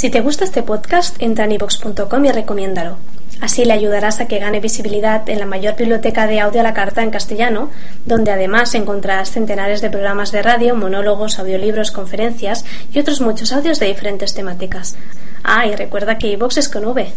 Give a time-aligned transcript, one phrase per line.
[0.00, 2.96] Si te gusta este podcast, entra en ivox.com y recomiéndalo.
[3.42, 6.72] Así le ayudarás a que gane visibilidad en la mayor biblioteca de audio a la
[6.72, 7.70] carta en castellano,
[8.06, 13.78] donde además encontrarás centenares de programas de radio, monólogos, audiolibros, conferencias y otros muchos audios
[13.78, 14.96] de diferentes temáticas.
[15.44, 17.12] Ah, y recuerda que iVox es con V.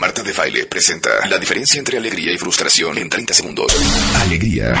[0.00, 3.72] Marta de Baile presenta la diferencia entre alegría y frustración en 30 segundos.
[4.16, 4.74] Alegría.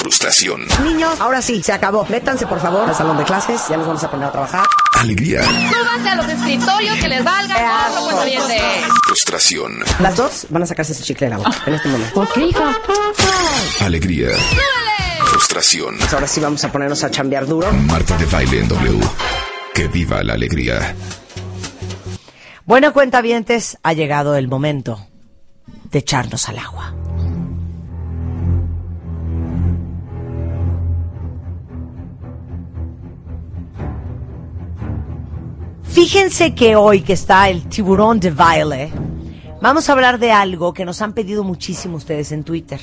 [0.00, 0.66] Frustración.
[0.82, 2.06] Niños, ahora sí, se acabó.
[2.08, 3.60] Métanse, por favor, al salón de clases.
[3.68, 4.66] Ya nos vamos a poner a trabajar.
[4.98, 5.42] Alegría.
[5.44, 8.60] Súbanse a los escritorios que les valga todo pues bien de...
[9.04, 9.72] Frustración.
[9.98, 12.14] Las dos van a sacarse ese chicle de la boca en este momento.
[12.14, 12.74] ¿Por qué, hija?
[13.80, 14.30] Alegría.
[15.26, 15.96] Frustración.
[16.14, 17.70] Ahora sí vamos a ponernos a chambear duro.
[17.70, 19.00] Marta de Baile en W.
[19.74, 20.94] Que viva la alegría.
[22.64, 25.06] Bueno, cuentavientes, ha llegado el momento
[25.90, 26.94] de echarnos al agua.
[35.90, 38.92] Fíjense que hoy que está el tiburón de baile,
[39.60, 42.80] vamos a hablar de algo que nos han pedido muchísimo ustedes en Twitter.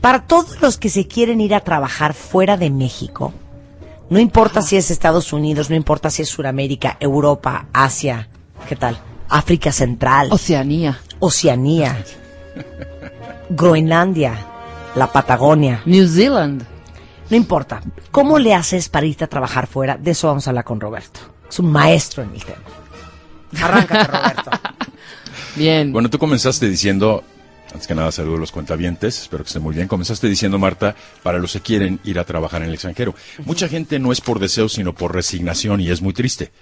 [0.00, 3.32] Para todos los que se quieren ir a trabajar fuera de México,
[4.10, 8.28] no importa si es Estados Unidos, no importa si es Sudamérica, Europa, Asia,
[8.68, 8.98] ¿qué tal?
[9.28, 10.98] África Central, Oceanía.
[11.20, 12.04] Oceanía,
[13.50, 14.34] Groenlandia,
[14.96, 16.77] la Patagonia, New Zealand.
[17.30, 17.82] No importa.
[18.10, 19.96] ¿Cómo le haces para irte a trabajar fuera?
[19.96, 21.20] De eso vamos a hablar con Roberto.
[21.48, 22.58] Es un maestro en el tema.
[23.60, 24.50] Arráncate, Roberto.
[25.56, 25.92] Bien.
[25.92, 27.24] Bueno, tú comenzaste diciendo,
[27.72, 29.88] antes que nada saludo a los cuentavientes, espero que estén muy bien.
[29.88, 33.14] Comenzaste diciendo, Marta, para los que quieren ir a trabajar en el extranjero.
[33.44, 36.52] Mucha gente no es por deseo, sino por resignación y es muy triste.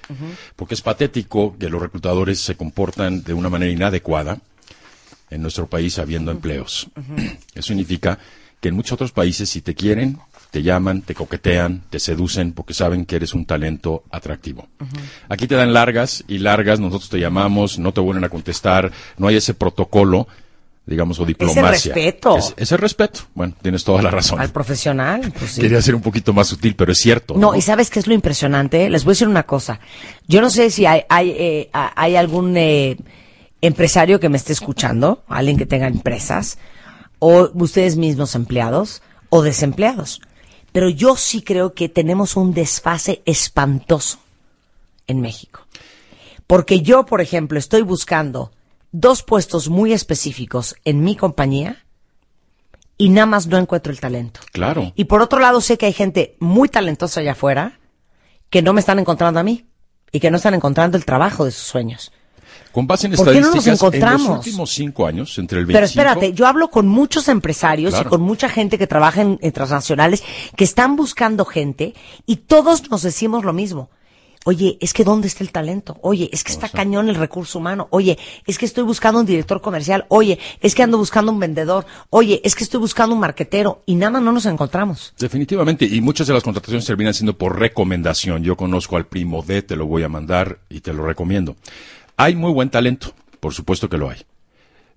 [0.56, 4.38] Porque es patético que los reclutadores se comportan de una manera inadecuada
[5.30, 6.88] en nuestro país habiendo empleos.
[7.54, 8.18] Eso significa
[8.60, 10.18] que en muchos otros países si te quieren,
[10.56, 14.66] te llaman, te coquetean, te seducen porque saben que eres un talento atractivo.
[15.28, 19.28] Aquí te dan largas y largas, nosotros te llamamos, no te vuelven a contestar, no
[19.28, 20.26] hay ese protocolo,
[20.86, 21.92] digamos, o diplomacia.
[21.92, 22.38] respeto.
[22.38, 23.20] Es, ese respeto.
[23.34, 24.40] Bueno, tienes toda la razón.
[24.40, 25.60] Al profesional, pues sí.
[25.60, 27.34] Quería ser un poquito más sutil, pero es cierto.
[27.36, 28.88] No, y ¿sabes qué es lo impresionante?
[28.88, 29.78] Les voy a decir una cosa.
[30.26, 32.96] Yo no sé si hay, hay, eh, hay algún eh,
[33.60, 36.56] empresario que me esté escuchando, alguien que tenga empresas,
[37.18, 40.22] o ustedes mismos empleados o desempleados.
[40.76, 44.18] Pero yo sí creo que tenemos un desfase espantoso
[45.06, 45.66] en México.
[46.46, 48.52] Porque yo, por ejemplo, estoy buscando
[48.92, 51.82] dos puestos muy específicos en mi compañía
[52.98, 54.40] y nada más no encuentro el talento.
[54.52, 54.92] Claro.
[54.94, 57.80] Y por otro lado, sé que hay gente muy talentosa allá afuera
[58.50, 59.64] que no me están encontrando a mí
[60.12, 62.12] y que no están encontrando el trabajo de sus sueños.
[62.76, 65.64] Con base en ¿Por qué no nos estadísticas, en los últimos cinco años, entre el
[65.64, 65.78] 25...
[65.78, 68.06] Pero espérate, yo hablo con muchos empresarios Claro.
[68.06, 70.22] y con mucha gente que trabaja en, en transnacionales
[70.54, 71.94] que están buscando gente
[72.26, 73.88] y todos nos decimos lo mismo.
[74.44, 75.96] Oye, es que ¿dónde está el talento?
[76.02, 77.88] Oye, es que está cañón el recurso humano.
[77.92, 80.04] Oye, es que estoy buscando un director comercial.
[80.08, 81.86] Oye, es que ando buscando un vendedor.
[82.10, 83.82] Oye, es que estoy buscando un marquetero.
[83.86, 85.14] Y nada más no nos encontramos.
[85.18, 88.44] Definitivamente, y muchas de las contrataciones terminan siendo por recomendación.
[88.44, 91.56] Yo conozco al primo D, te lo voy a mandar y te lo recomiendo.
[92.16, 94.18] Hay muy buen talento, por supuesto que lo hay.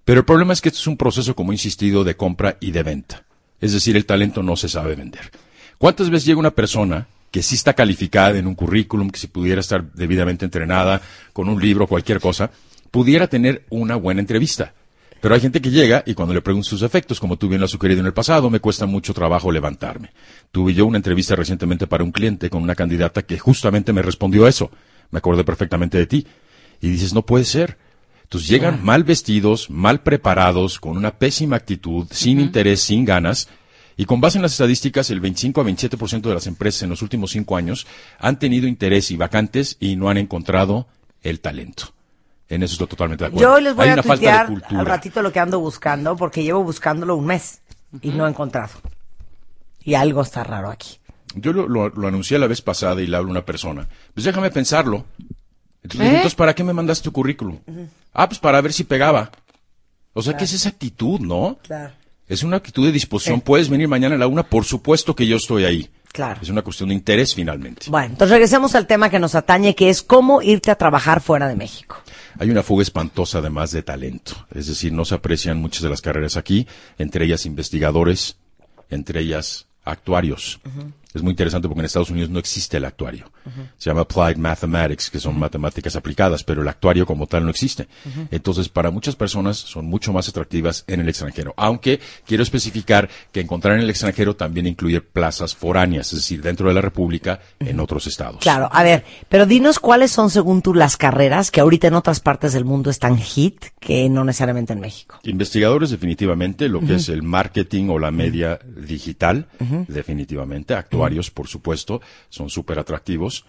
[0.05, 2.71] Pero el problema es que esto es un proceso, como he insistido, de compra y
[2.71, 3.25] de venta.
[3.59, 5.29] Es decir, el talento no se sabe vender.
[5.77, 9.59] ¿Cuántas veces llega una persona que sí está calificada en un currículum, que si pudiera
[9.59, 11.01] estar debidamente entrenada,
[11.33, 12.49] con un libro, cualquier cosa,
[12.89, 14.73] pudiera tener una buena entrevista?
[15.21, 17.65] Pero hay gente que llega y cuando le pregunto sus efectos, como tú bien lo
[17.65, 20.11] has sugerido en el pasado, me cuesta mucho trabajo levantarme.
[20.51, 24.47] Tuve yo una entrevista recientemente para un cliente con una candidata que justamente me respondió
[24.47, 24.71] eso.
[25.11, 26.25] Me acordé perfectamente de ti.
[26.81, 27.77] Y dices, no puede ser.
[28.23, 33.49] Entonces llegan mal vestidos, mal preparados, con una pésima actitud, sin interés, sin ganas.
[33.97, 37.01] Y con base en las estadísticas, el 25 a 27% de las empresas en los
[37.01, 37.85] últimos cinco años
[38.19, 40.87] han tenido interés y vacantes y no han encontrado
[41.21, 41.91] el talento.
[42.47, 43.55] En eso estoy totalmente de acuerdo.
[43.55, 44.79] Yo les voy Hay a una falta de cultura.
[44.79, 47.61] al ratito lo que ando buscando, porque llevo buscándolo un mes
[48.01, 48.69] y no he encontrado.
[49.83, 50.97] Y algo está raro aquí.
[51.35, 53.87] Yo lo, lo- lo anuncié la vez pasada y le hablo a una persona.
[54.13, 55.05] Pues déjame pensarlo.
[55.83, 56.09] Entonces, ¿Eh?
[56.09, 57.57] entonces, ¿para qué me mandaste tu currículum?
[58.13, 59.31] Ah, pues para ver si pegaba.
[60.13, 61.57] O sea, ¿qué es esa actitud, no?
[61.63, 61.93] Claro.
[62.27, 63.41] Es una actitud de disposición.
[63.41, 65.89] Puedes venir mañana a la una, por supuesto que yo estoy ahí.
[66.11, 66.39] Claro.
[66.41, 67.85] Es una cuestión de interés finalmente.
[67.89, 71.47] Bueno, entonces regresemos al tema que nos atañe, que es cómo irte a trabajar fuera
[71.47, 71.97] de México.
[72.39, 74.47] Hay una fuga espantosa además de talento.
[74.53, 76.67] Es decir, no se aprecian muchas de las carreras aquí,
[76.97, 78.37] entre ellas investigadores,
[78.89, 80.59] entre ellas actuarios.
[81.11, 83.31] Es muy interesante porque en Estados Unidos no existe el actuario.
[83.77, 87.87] Se llama Applied Mathematics, que son matemáticas aplicadas, pero el actuario como tal no existe.
[88.29, 91.55] Entonces, para muchas personas son mucho más atractivas en el extranjero.
[91.57, 96.67] Aunque quiero especificar que encontrar en el extranjero también incluye plazas foráneas, es decir, dentro
[96.67, 98.41] de la República, en otros estados.
[98.41, 102.19] Claro, a ver, pero dinos cuáles son según tú las carreras que ahorita en otras
[102.19, 105.19] partes del mundo están hit que no necesariamente en México.
[105.23, 109.47] Investigadores, definitivamente, lo que es el marketing o la media digital,
[109.87, 110.75] definitivamente.
[111.31, 113.45] Por supuesto, son súper atractivos.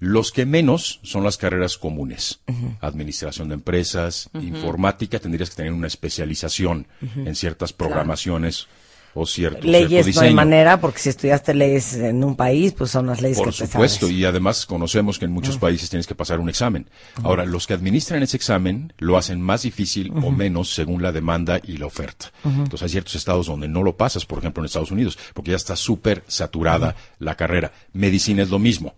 [0.00, 2.40] Los que menos son las carreras comunes.
[2.80, 6.86] Administración de empresas, informática, tendrías que tener una especialización
[7.16, 8.66] en ciertas programaciones
[9.14, 12.90] o cierto, cierto Leyes no hay manera, porque si estudiaste leyes en un país, pues
[12.90, 14.16] son las leyes Por que te supuesto, sabes.
[14.16, 16.88] y además conocemos que en muchos países tienes que pasar un examen.
[17.22, 21.60] Ahora, los que administran ese examen lo hacen más difícil o menos según la demanda
[21.62, 22.32] y la oferta.
[22.44, 25.56] Entonces, hay ciertos estados donde no lo pasas, por ejemplo, en Estados Unidos, porque ya
[25.56, 27.72] está súper saturada la carrera.
[27.92, 28.94] Medicina es lo mismo.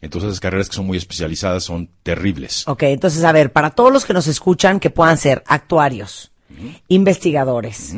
[0.00, 2.66] Entonces, las carreras que son muy especializadas son terribles.
[2.66, 6.32] Ok, entonces, a ver, para todos los que nos escuchan, que puedan ser actuarios,
[6.88, 7.94] investigadores,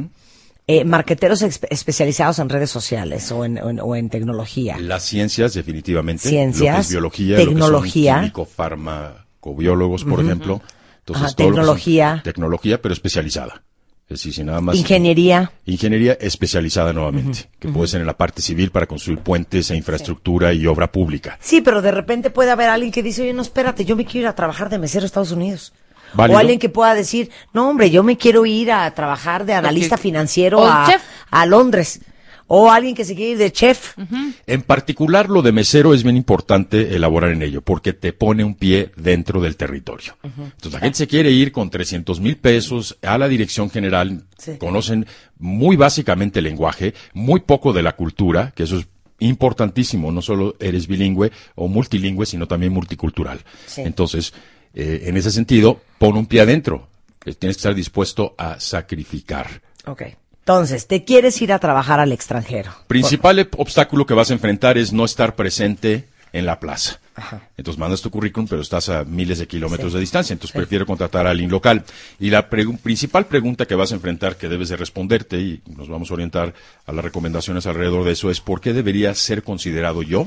[0.81, 4.79] eh, marqueteros especializados en redes sociales o en, o en- o en tecnología.
[4.79, 6.29] Las ciencias, definitivamente.
[6.29, 8.13] Ciencias, Lo que es biología, tecnología.
[8.17, 10.61] Lo que son químico, farmacobiólogos, por ejemplo.
[11.01, 12.21] Entonces, Ajá, todo lo que son- tecnología.
[12.25, 13.63] Tecnología, pero especializada.
[14.09, 14.77] Es decir, si nada más.
[14.77, 15.53] Ingeniería.
[15.65, 20.53] Ingeniería especializada nuevamente, que puede ser en la parte civil para construir puentes e infraestructura
[20.53, 21.39] y obra pública.
[21.41, 24.21] Sí, pero de repente puede haber alguien que dice, oye, no, espérate, yo me quiero
[24.21, 25.73] ir a trabajar de mesero a Estados Unidos.
[26.15, 26.37] Válido.
[26.37, 29.97] O alguien que pueda decir, no, hombre, yo me quiero ir a trabajar de analista
[29.97, 32.01] financiero a, Londres.
[32.55, 33.97] O alguien que se quiere ir de chef.
[34.47, 38.57] En particular, lo de mesero es bien importante elaborar en ello, porque te pone un
[38.57, 40.19] pie dentro del territorio.
[40.23, 44.59] Entonces, la gente se quiere ir con 300 mil pesos a la dirección general, Sí.
[44.59, 45.07] conocen
[45.39, 48.87] muy básicamente el lenguaje, muy poco de la cultura, que eso es
[49.19, 53.41] importantísimo, no solo eres bilingüe o multilingüe, sino también multicultural.
[53.67, 53.83] Sí.
[53.83, 54.35] Entonces,
[54.75, 56.89] eh, en ese sentido, pon un pie adentro,
[57.21, 59.61] que tienes que estar dispuesto a sacrificar.
[59.87, 60.03] Ok.
[60.41, 62.73] Entonces, te quieres ir a trabajar al extranjero.
[62.89, 66.99] Principal obstáculo que vas a enfrentar es no estar presente en la plaza.
[67.59, 69.97] Entonces mandas tu currículum, pero estás a miles de kilómetros Sí.
[69.97, 71.85] de distancia, entonces prefiero contratar a alguien local.
[72.19, 75.89] Y la pregu- principal pregunta que vas a enfrentar, que debes de responderte, y nos
[75.91, 76.55] vamos a orientar
[76.87, 80.27] a las recomendaciones alrededor de eso, es por qué debería ser considerado yo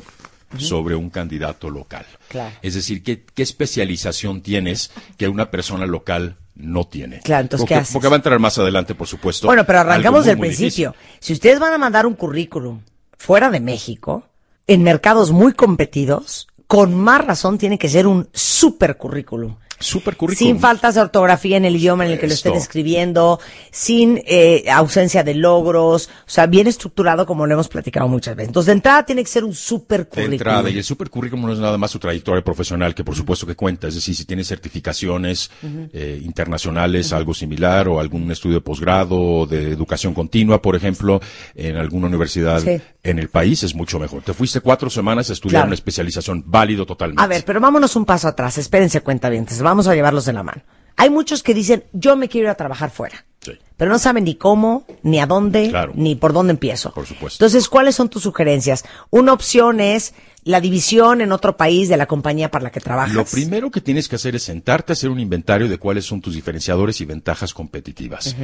[0.60, 2.06] sobre un candidato local.
[2.28, 2.56] Claro.
[2.62, 7.20] Es decir, ¿qué, qué especialización tienes que una persona local no tiene?
[7.20, 7.94] Claro, entonces, porque, ¿qué haces?
[7.94, 9.48] porque va a entrar más adelante, por supuesto.
[9.48, 10.92] Bueno, pero arrancamos del principio.
[10.92, 11.18] difícil.
[11.20, 12.82] Si ustedes van a mandar un currículum
[13.18, 14.28] fuera de México,
[14.68, 19.56] en mercados muy competidos, con más razón tiene que ser un super currículum.
[19.80, 20.54] Super currículum.
[20.54, 23.40] Sin faltas de ortografía en el idioma en el que lo estén escribiendo,
[23.72, 28.50] sin eh, ausencia de logros, o sea, bien estructurado como lo hemos platicado muchas veces.
[28.50, 30.34] Entonces, de entrada tiene que ser un super de currículum.
[30.34, 30.70] entrada.
[30.70, 33.56] Y el super currículum no es nada más su trayectoria profesional, que por supuesto que
[33.56, 33.88] cuenta.
[33.88, 35.52] Es decir, si tienes certificaciones
[35.94, 41.20] eh, internacionales, algo similar, o algún estudio de posgrado, de educación continua, por ejemplo,
[41.54, 42.80] en alguna universidad Sí.
[43.04, 44.22] en el país, es mucho mejor.
[44.24, 45.68] Te fuiste cuatro semanas a estudiar Claro.
[45.68, 47.22] una especialización válido totalmente.
[47.22, 48.58] A ver, pero vámonos un paso atrás.
[48.58, 49.62] Espérense, cuentavientes.
[49.62, 50.62] Vamos a llevarlos de la mano.
[50.98, 53.26] Hay muchos que dicen, yo me quiero ir a trabajar fuera.
[53.42, 53.52] Sí.
[53.78, 55.92] Pero no saben ni cómo, ni a dónde, Claro.
[55.96, 56.94] ni por dónde empiezo.
[56.94, 57.44] Por supuesto.
[57.44, 58.86] Entonces, ¿cuáles son tus sugerencias?
[59.12, 60.14] Una opción es
[60.46, 63.14] la división en otro país de la compañía para la que trabajas.
[63.14, 66.22] Lo primero que tienes que hacer es sentarte a hacer un inventario de cuáles son
[66.22, 68.36] tus diferenciadores y ventajas competitivas.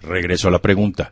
[0.00, 1.10] Regreso a la pregunta.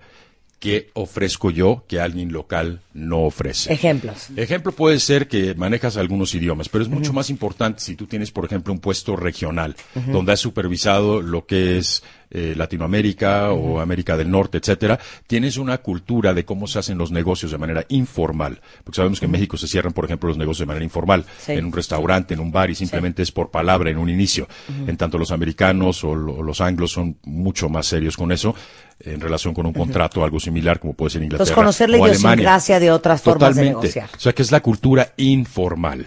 [0.58, 3.72] ¿Qué ofrezco yo que alguien local no ofrece?
[3.72, 4.28] Ejemplos.
[4.36, 8.30] Ejemplo puede ser que manejas algunos idiomas, pero es mucho más importante si tú tienes,
[8.30, 14.16] por ejemplo, un puesto regional, donde has supervisado lo que es eh, Latinoamérica o América
[14.16, 14.98] del Norte, etcétera.
[15.26, 19.26] Tienes una cultura de cómo se hacen los negocios de manera informal, porque sabemos que
[19.26, 21.52] en México se cierran, por ejemplo, los negocios de manera informal, Sí.
[21.52, 24.48] en un restaurante, en un bar, y simplemente es por palabra en un inicio.
[24.86, 28.54] En tanto los americanos o lo- los anglos son mucho más serios con eso
[28.98, 31.44] en relación con un contrato, algo similar, como puede ser Inglaterra.
[31.44, 33.88] Entonces, conocer la idiosincrasia de otras formas de Totalmente.
[33.88, 34.08] negociar.
[34.16, 36.06] O sea, que es la cultura informal.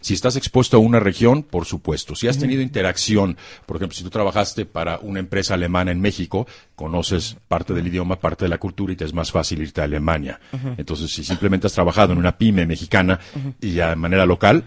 [0.00, 2.14] Si estás expuesto a una región, por supuesto.
[2.16, 6.46] Si has tenido interacción, por ejemplo, si tú trabajaste para una empresa alemana en México,
[6.74, 9.84] conoces parte del idioma, parte de la cultura y te es más fácil irte a
[9.84, 10.40] Alemania.
[10.76, 13.18] Entonces, si simplemente has trabajado en una pyme mexicana
[13.60, 14.64] y ya de manera local,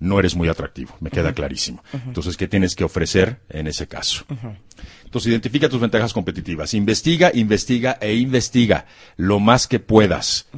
[0.00, 1.84] no eres muy atractivo, me queda clarísimo.
[1.92, 4.24] Entonces, ¿qué tienes que ofrecer en ese caso?
[5.04, 6.74] Entonces, identifica tus ventajas competitivas.
[6.74, 10.48] Investiga, investiga e investiga lo más que puedas.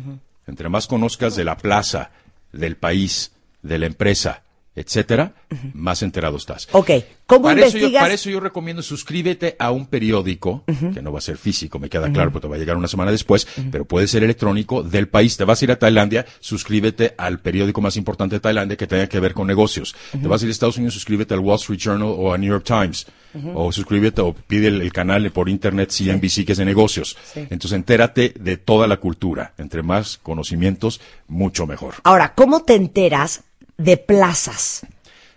[0.46, 2.10] Entre más conozcas de la plaza,
[2.52, 4.42] del país, de la empresa
[4.74, 5.34] etcétera,
[5.74, 6.68] más enterado estás.
[6.72, 6.90] Ok,
[7.26, 8.02] ¿cómo Para eso, yo, investigas?
[8.02, 10.64] para eso yo recomiendo suscríbete a un periódico,
[10.94, 12.88] que no va a ser físico, me queda claro, porque te va a llegar una
[12.88, 15.36] semana después, pero puede ser electrónico del país.
[15.36, 19.06] Te vas a ir a Tailandia, suscríbete al periódico más importante de Tailandia que tenga
[19.08, 19.94] que ver con negocios.
[20.10, 22.50] Te vas a ir a Estados Unidos, suscríbete al Wall Street Journal o a New
[22.50, 23.06] York Times.
[23.54, 27.16] O suscríbete o pide el, el canal por internet CNBC que es de negocios.
[27.34, 29.54] Entonces entérate de toda la cultura.
[29.56, 31.94] Entre más conocimientos, mucho mejor.
[32.04, 33.44] Ahora, ¿cómo te enteras
[33.78, 34.86] de plazas?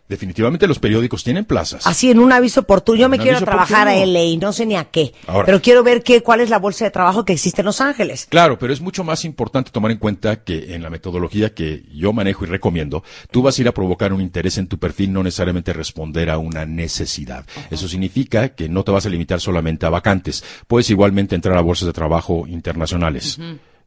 [0.08, 1.88] Definitivamente los periódicos tienen plazas.
[1.88, 4.13] Así en un aviso oportuno, yo me quiero trabajar a oportuno.
[4.13, 5.48] LA y no sé ni a qué, Ahora.
[5.48, 8.27] pero quiero ver qué, cuál es la bolsa de trabajo que existe en Los Ángeles.
[8.30, 12.13] Claro, pero es mucho más importante tomar en cuenta que en la metodología que yo
[12.13, 15.24] manejo y recomiendo, tú vas a ir a provocar un interés en tu perfil, no
[15.24, 17.44] necesariamente responder a una necesidad.
[17.72, 20.44] Eso significa que no te vas a limitar solamente a vacantes.
[20.68, 23.39] Puedes igualmente entrar a bolsas de trabajo internacionales.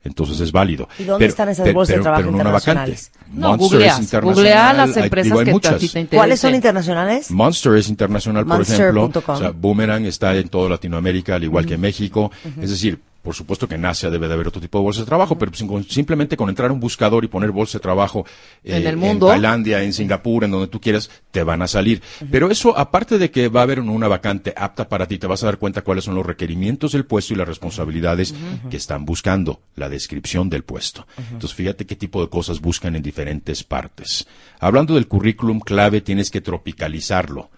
[0.09, 0.88] Entonces es válido.
[0.99, 2.91] ¿Y dónde están esas bolsas de trabajo pero no una vacante.
[2.91, 3.12] internacionales?
[3.33, 4.00] No, Monster es googleas.
[4.00, 5.73] internacional, Googlea las empresas digo, hay que muchas.
[5.73, 6.19] a ti te interesen.
[6.19, 7.31] ¿Cuáles son internacionales?
[7.31, 9.11] Monster es internacional, por ejemplo.
[9.27, 12.33] O sea, Boomerang está en toda Latinoamérica, al igual que México.
[12.61, 15.07] Es decir, por supuesto que en Asia debe de haber otro tipo de bolsas de
[15.07, 18.25] trabajo, pero sin- simplemente con entrar a un buscador y poner bolsa de trabajo
[18.65, 19.27] eh, En el mundo.
[19.29, 22.01] Tailandia, en Singapur, en donde tú quieras, te van a salir.
[22.31, 25.43] Pero eso, aparte de que va a haber una vacante apta para ti, te vas
[25.43, 28.35] a dar cuenta cuáles son los requerimientos del puesto y las responsabilidades
[28.71, 31.07] que están buscando, la descripción del puesto.
[31.19, 34.27] Entonces, fíjate qué tipo de cosas buscan en diferentes partes.
[34.61, 37.51] Hablando del currículum clave, tienes que tropicalizarlo.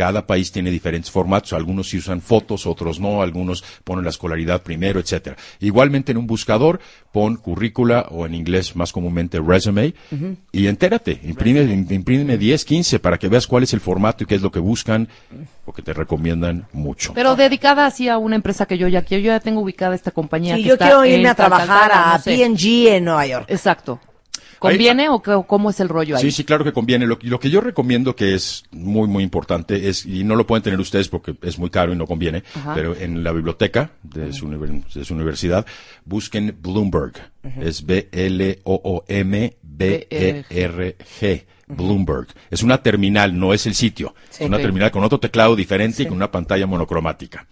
[0.00, 4.62] Cada país tiene diferentes formatos, algunos sí usan fotos, otros no, algunos ponen la escolaridad
[4.62, 5.36] primero, etcétera.
[5.60, 6.80] Igualmente en un buscador
[7.12, 9.92] pon currícula o en inglés más comúnmente resume
[10.52, 14.36] y entérate, imprime, imprime 10, 15 para que veas cuál es el formato y qué
[14.36, 15.06] es lo que buscan,
[15.66, 17.12] porque te recomiendan mucho.
[17.12, 20.12] Pero dedicada así a una empresa que yo ya quiero, yo ya tengo ubicada esta
[20.12, 20.56] compañía.
[20.56, 22.38] Si que yo está quiero en irme a trabajar a no sé.
[22.38, 23.44] P&G en Nueva York.
[23.50, 24.00] Exacto.
[24.60, 26.22] ¿Conviene o cómo es el rollo ahí?
[26.22, 27.06] Sí, sí, claro que conviene.
[27.06, 30.62] Lo, lo que yo recomiendo que es muy, muy importante es, y no lo pueden
[30.62, 32.74] tener ustedes porque es muy caro y no conviene, Ajá.
[32.74, 35.66] pero en la biblioteca de su, univer- de su universidad,
[36.04, 37.14] busquen Bloomberg.
[37.60, 37.84] Es
[40.10, 41.46] B-L-O-O-M-B-E-R-G.
[41.72, 42.26] Bloomberg.
[42.50, 44.12] Es una terminal, no es el sitio.
[44.32, 47.46] es una terminal con otro teclado diferente y con una pantalla monocromática.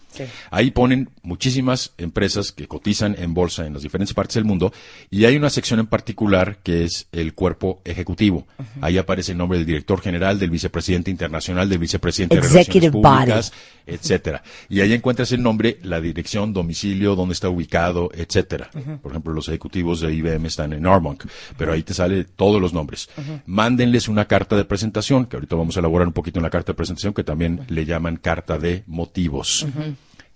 [0.50, 4.72] Ahí ponen muchísimas empresas que cotizan en bolsa en las diferentes partes del mundo
[5.10, 8.46] y hay una sección en particular que es el cuerpo ejecutivo.
[8.80, 13.52] Ahí aparece el nombre del director general, del vicepresidente internacional, del vicepresidente de relaciones públicas,
[13.86, 14.42] etcétera.
[14.68, 18.70] Y ahí encuentras el nombre, la dirección, domicilio, dónde está ubicado, etcétera.
[19.02, 21.24] Por ejemplo, los ejecutivos de IBM están en Armonk,
[21.56, 23.08] pero ahí te sale todos los nombres.
[23.46, 26.72] Mándenles una carta de presentación, que ahorita vamos a elaborar un poquito en la carta
[26.72, 29.66] de presentación, que también le llaman carta de motivos.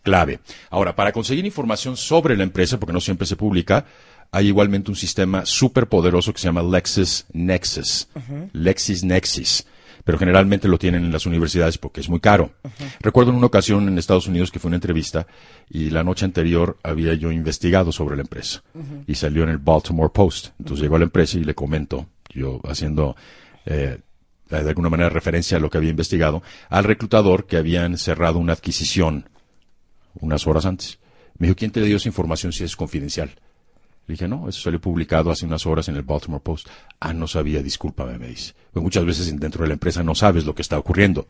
[0.02, 0.40] Clave.
[0.70, 3.84] Ahora, para conseguir información sobre la empresa, porque no siempre se publica,
[4.32, 8.08] hay igualmente un sistema súper poderoso que se llama LexisNexis.
[8.52, 9.66] LexisNexis.
[10.04, 12.50] Pero generalmente lo tienen en las universidades porque es muy caro.
[13.00, 15.26] Recuerdo en una ocasión en Estados Unidos que fue una entrevista
[15.70, 18.64] y la noche anterior había yo investigado sobre la empresa
[19.06, 20.48] y salió en el Baltimore Post.
[20.58, 23.14] Entonces llegó a la empresa y le comento, yo haciendo
[23.64, 23.98] eh,
[24.48, 28.54] de alguna manera referencia a lo que había investigado, al reclutador que habían cerrado una
[28.54, 29.28] adquisición
[30.20, 30.98] unas horas antes.
[31.38, 33.30] Me dijo, ¿quién te dio esa información si es confidencial?
[34.06, 36.68] Le dije, no, eso salió publicado hace unas horas en el Baltimore Post.
[37.00, 38.54] Ah, no sabía, discúlpame, me dice.
[38.72, 41.26] Pues muchas veces dentro de la empresa no sabes lo que está ocurriendo.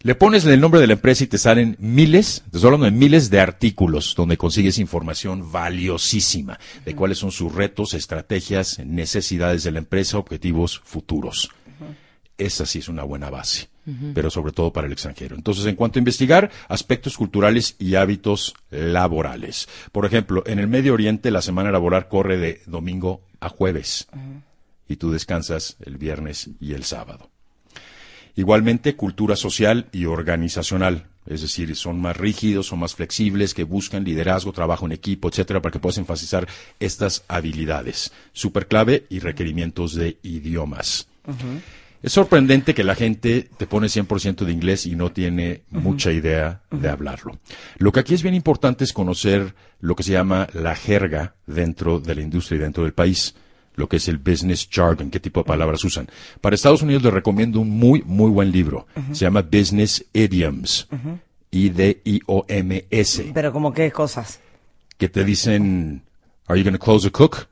[0.00, 2.92] Le pones el nombre de la empresa y te salen miles, te estoy hablando de
[2.92, 9.72] miles de artículos donde consigues información valiosísima de cuáles son sus retos, estrategias, necesidades de
[9.72, 11.50] la empresa, objetivos futuros.
[12.38, 13.68] Esa sí es una buena base,
[14.14, 15.34] pero sobre todo para el extranjero.
[15.34, 19.68] Entonces, en cuanto a investigar aspectos culturales y hábitos laborales.
[19.90, 24.06] Por ejemplo, en el Medio Oriente la semana laboral corre de domingo a jueves
[24.88, 27.28] y tú descansas el viernes y el sábado.
[28.36, 31.06] Igualmente, cultura social y organizacional.
[31.26, 35.60] Es decir, son más rígidos, son más flexibles, que buscan liderazgo, trabajo en equipo, etcétera,
[35.60, 36.46] para que puedas enfatizar
[36.78, 38.12] estas habilidades.
[38.32, 41.08] Super clave y requerimientos de idiomas.
[42.02, 46.62] Es sorprendente que la gente te pone 100% de inglés y no tiene mucha idea
[46.70, 47.38] de hablarlo.
[47.78, 51.98] Lo que aquí es bien importante es conocer lo que se llama la jerga dentro
[51.98, 53.34] de la industria y dentro del país
[53.74, 56.08] lo que es el business jargon, qué tipo de palabras usan.
[56.40, 58.86] Para Estados Unidos les recomiendo un muy, muy buen libro.
[59.12, 60.88] Se llama Business Idioms.
[61.50, 63.30] I-D-I-O-M-S.
[63.32, 64.40] Pero como qué cosas.
[64.96, 66.02] Que te dicen,
[66.48, 67.46] ¿Are you going to close a cook?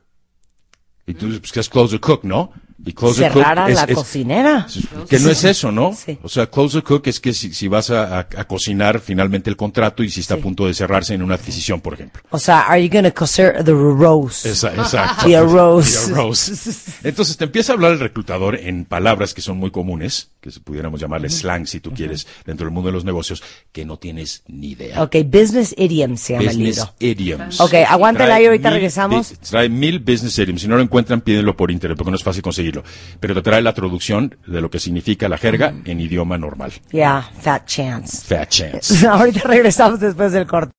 [1.05, 2.51] Y tú dices, pues, ¿qué es close a cook, no?
[2.85, 4.67] Y cook Cerrar a es- la es- cocinera.
[5.09, 5.93] Que no es eso, ¿no?
[5.95, 6.17] Sí.
[6.21, 9.49] O sea, close a cook es que si, si vas a, a- a cocinar finalmente
[9.49, 12.21] el contrato y si está a punto de cerrarse en una adquisición, por ejemplo.
[12.29, 14.47] O sea, are you gonna cocer the rose?
[14.49, 15.25] Esa- exacto.
[15.25, 16.05] The arroz.
[16.07, 16.51] The arroz.
[17.03, 20.99] Entonces te empieza a hablar el reclutador en palabras que son muy comunes, que pudiéramos
[20.99, 24.71] llamarle slang si tú quieres, dentro del mundo de los negocios, que no tienes ni
[24.71, 25.01] idea.
[25.03, 26.93] Ok, business idioms se llama el Business libro.
[26.99, 27.59] idioms.
[27.61, 29.31] Ok, aguántala ahí, ahorita mil regresamos.
[29.31, 30.61] bi- Trae mil business idioms.
[30.61, 32.83] Si no lo encuentran, pídenlo por internet, porque no es fácil conseguirlo.
[33.19, 36.71] Pero te trae la traducción de lo que significa la jerga en idioma normal.
[36.91, 38.17] Yeah, fat chance.
[38.25, 39.07] Fat chance.
[39.07, 40.71] Ahorita regresamos después del corte.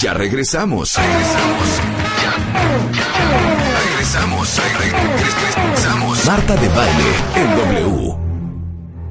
[0.00, 0.94] Ya regresamos.
[0.96, 1.68] Regresamos.
[2.22, 2.32] Ya.
[2.96, 3.78] Ya.
[3.78, 4.56] Regresamos.
[4.56, 4.79] Re- Regresamos.
[6.30, 8.14] Marta de baile en W.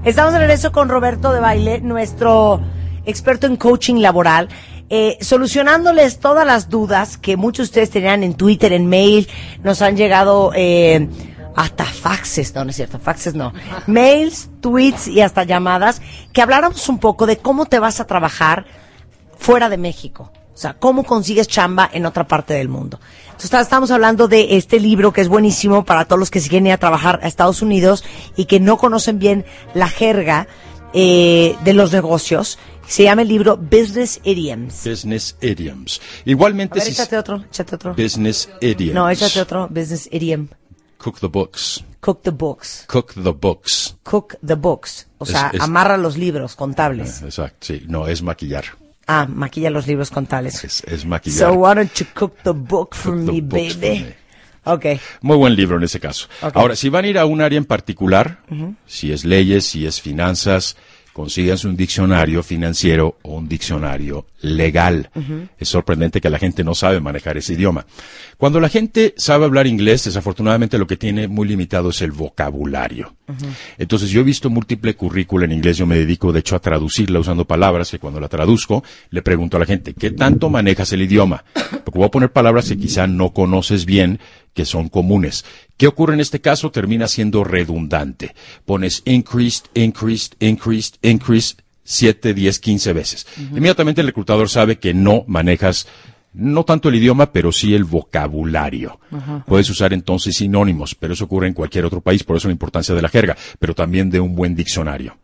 [0.05, 2.61] Estamos de regreso con Roberto de Baile, nuestro
[3.05, 4.47] experto en coaching laboral,
[4.89, 9.27] eh, solucionándoles todas las dudas que muchos de ustedes tenían en Twitter, en mail,
[9.65, 11.09] nos han llegado eh,
[11.57, 13.51] hasta faxes, no, no es cierto, faxes no,
[13.85, 18.63] mails, tweets y hasta llamadas, que habláramos un poco de cómo te vas a trabajar
[19.37, 20.31] fuera de México.
[20.59, 22.99] O sea, cómo consigues chamba en otra parte del mundo.
[23.27, 26.69] Entonces, estamos hablando de este libro que es buenísimo para todos los que se quieren
[26.73, 28.03] a trabajar a Estados Unidos
[28.35, 30.49] y que no conocen bien la jerga
[30.91, 32.59] eh, de los negocios.
[32.85, 34.83] Se llama el libro Business Idioms.
[34.85, 36.01] Business idioms.
[36.25, 37.93] A Igualmente, ver, si- échate otro, échate otro.
[37.95, 38.95] business idioms.
[38.95, 39.69] No, échate otro.
[39.69, 40.49] Business Idiom.
[40.97, 41.85] Cook the books.
[42.01, 42.83] Cook the books.
[42.87, 43.95] Cook the books.
[44.03, 45.07] Cook the books.
[45.19, 47.21] O Es- sea, es- amarra los libros contables.
[47.21, 47.83] Exacto, sí.
[47.87, 48.65] No, es maquillar.
[49.11, 50.63] Ah, maquilla los libros contables.
[50.63, 51.49] Es, es maquillar.
[51.49, 54.05] So why don't you cook the book for Cook me, for baby?
[54.05, 54.13] me.
[54.71, 54.99] Okay.
[55.21, 56.27] Muy buen libro en ese caso.
[56.53, 58.41] Ahora, si van a ir a un área en particular,
[58.85, 60.77] si es leyes, si es finanzas,
[61.19, 65.09] consíganse un diccionario financiero o un diccionario legal.
[65.57, 67.85] Es sorprendente que la gente no sabe manejar ese idioma.
[68.37, 73.15] Cuando la gente sabe hablar inglés, desafortunadamente lo que tiene muy limitado es el vocabulario.
[73.77, 77.19] Entonces yo he visto múltiple currícula en inglés, yo me dedico de hecho a traducirla
[77.19, 81.01] usando palabras que cuando la traduzco le pregunto a la gente, ¿qué tanto manejas el
[81.01, 81.43] idioma?
[81.83, 84.21] Porque voy a poner palabras que quizá no conoces bien,
[84.59, 85.45] que son comunes.
[85.77, 86.69] ¿Qué ocurre en este caso?
[86.69, 88.35] Termina siendo redundante.
[88.65, 93.27] Pones increased, increased, increased, increased, 7, 10, 15 veces.
[93.37, 95.87] Inmediatamente el reclutador sabe que no manejas
[96.33, 98.99] no tanto el idioma, pero sí el vocabulario.
[99.47, 102.93] Puedes usar entonces sinónimos, pero eso ocurre en cualquier otro país, por eso la importancia
[102.93, 105.15] de la jerga, pero también de un buen diccionario.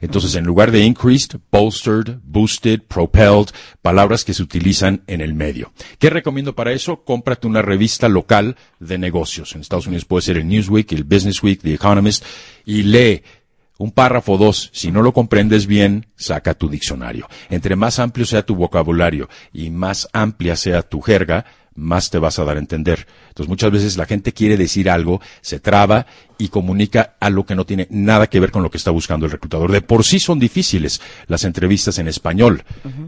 [0.00, 3.48] Entonces, en lugar de increased, bolstered, boosted, propelled,
[3.82, 5.72] palabras que se utilizan en el medio.
[5.98, 7.04] ¿Qué recomiendo para eso?
[7.04, 9.54] Cómprate una revista local de negocios.
[9.54, 12.24] En Estados Unidos puede ser el Newsweek, el Business Week, The Economist,
[12.64, 13.22] y lee
[13.80, 14.70] un párrafo dos.
[14.74, 17.28] Si no lo comprendes bien, saca tu diccionario.
[17.48, 22.38] Entre más amplio sea tu vocabulario y más amplia sea tu jerga, más te vas
[22.38, 23.06] a dar a entender.
[23.28, 26.06] Entonces muchas veces la gente quiere decir algo, se traba
[26.38, 29.32] y comunica algo que no tiene nada que ver con lo que está buscando el
[29.32, 29.70] reclutador.
[29.72, 32.64] De por sí son difíciles las entrevistas en español.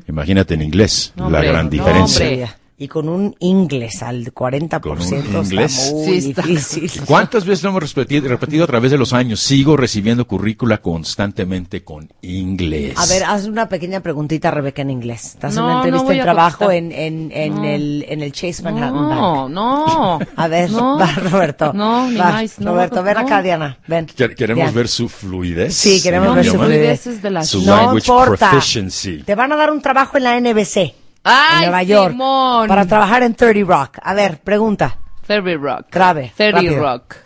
[0.09, 2.59] Imagínate en inglés, No, la hombre, gran diferencia.
[2.79, 5.93] Y con un inglés al 40% Con un está inglés.
[5.95, 6.43] muy Sí, está.
[6.43, 6.91] difícil.
[7.07, 9.39] ¿Cuántas veces lo hemos repetido, repetido a través de los años?
[9.41, 12.95] Sigo recibiendo currícula constantemente con inglés.
[12.97, 15.27] A ver, haz una pequeña preguntita, Rebeca, en inglés.
[15.35, 17.65] Estás en No, una no entrevista voy en a trabajo en, en, en, No.
[17.65, 19.51] el, en el Chase Manhattan No, Bank.
[19.53, 20.19] no.
[20.37, 20.99] A ver, no.
[21.01, 21.73] va, Roberto.
[21.75, 22.59] No, ni Va, más.
[22.59, 23.21] No, Roberto, ven no.
[23.21, 23.79] acá, Diana.
[23.87, 24.07] Ven.
[24.07, 24.73] Quer- Queremos Diana.
[24.73, 25.75] ver su fluidez.
[25.77, 26.67] Sí, queremos en ver su idioma.
[26.67, 27.23] fluidez.
[27.23, 28.51] De la Su No language importa.
[28.51, 29.23] proficiency.
[29.23, 30.95] Te van a dar un trabajo en la NBC.
[31.25, 32.11] Ay, en Nueva York.
[32.13, 32.69] Simón.
[32.69, 33.99] Para trabajar en 30 Rock.
[34.03, 34.99] A ver, pregunta.
[35.27, 35.87] 30 Rock.
[35.91, 36.81] Grave, 30 rápido.
[36.81, 37.17] Rock.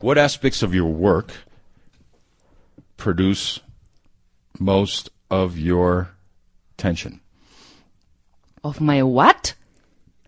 [0.00, 1.32] What aspects of your work
[2.96, 3.60] produce
[4.58, 6.08] most of your
[6.76, 7.20] tension?
[8.62, 9.54] Of my what?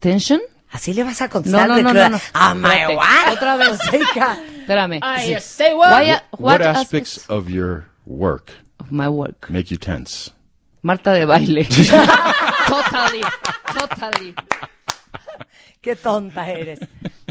[0.01, 0.41] Tension?
[0.73, 1.69] ¿Así le vas a No, contestar?
[1.69, 2.19] no, no, no, no.
[2.33, 3.37] Ah, my what?
[3.37, 3.79] Otra vez.
[3.91, 4.39] Chica.
[4.67, 5.01] Espérame.
[5.19, 5.41] Sí.
[5.41, 5.91] say what?
[5.91, 9.51] Why, What, what aspects of your work of my work?
[9.51, 10.31] make you tense?
[10.83, 11.67] Marta de baile.
[12.71, 13.23] totally.
[13.79, 14.35] Totally.
[15.83, 16.81] Qué tonta eres.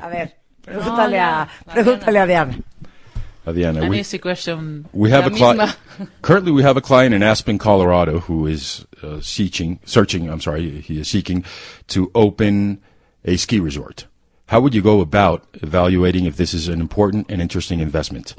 [0.02, 2.58] A ver, pregúntale No, a, ya, pregúntale a Diana.
[3.48, 4.86] Adriana, An we, easy question.
[4.94, 5.78] we have La a client.
[6.22, 10.30] Currently, we have a client in Aspen, Colorado, who is uh, seeking, searching.
[10.30, 11.44] I'm sorry, he is seeking
[11.88, 12.82] to open
[13.26, 14.06] a ski resort.
[14.48, 18.36] How would you go about evaluating if this is an important and interesting investment?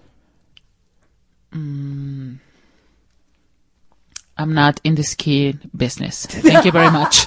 [4.41, 6.27] I'm not in the ski business.
[6.27, 7.27] Thank you very much.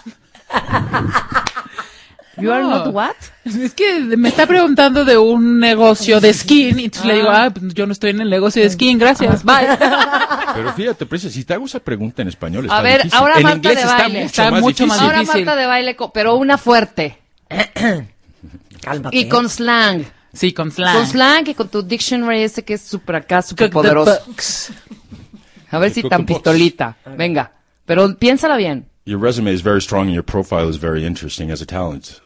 [2.36, 2.70] You are No.
[2.86, 3.16] not what?
[3.46, 7.52] Es que me está preguntando de un negocio de skiing y entonces le digo, ah,
[7.54, 9.68] pues yo no estoy en el negocio de skiing, gracias, bye.
[10.56, 13.20] Pero fíjate, Princesa, si te hago esa pregunta en español, está A ver, difícil.
[13.20, 14.20] ahora en Marta de está baile.
[14.22, 15.16] mucho Está más mucho más difícil.
[15.16, 15.24] Ahora.
[15.46, 17.20] Marta de baile, pero una fuerte.
[18.82, 19.16] Cálmate.
[19.16, 20.04] Y con slang.
[20.34, 20.96] Sí, con slang.
[20.98, 24.18] Con slang y con tu dictionary ese que es súper acá, súper poderoso.
[25.80, 25.86] Books.
[25.86, 26.42] A ver si tan the books.
[26.42, 26.96] pistolita.
[27.18, 27.52] Venga.
[27.86, 28.86] Pero piénsala bien.
[29.06, 32.22] Your resume is very strong and your profile is very interesting as a talent.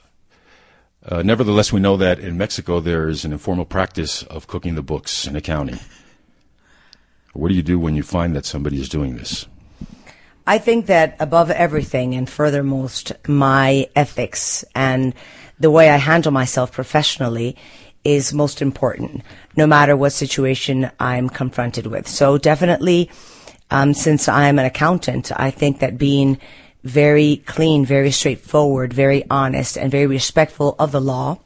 [1.10, 4.84] Uh, nevertheless, we know that in Mexico there is an informal practice of cooking the
[4.84, 5.80] books in accounting.
[7.34, 9.48] What do you do when you find that somebody is doing this?
[10.46, 15.14] I think that above everything and furthermost, my ethics and
[15.60, 17.56] the way I handle myself professionally
[18.04, 19.24] is most important,
[19.56, 22.08] no matter what situation I'm confronted with.
[22.08, 23.10] So definitely,
[23.72, 26.40] um, since I'm an accountant, I think that being
[26.84, 31.40] very clean, very straightforward, very honest, and very respectful of the law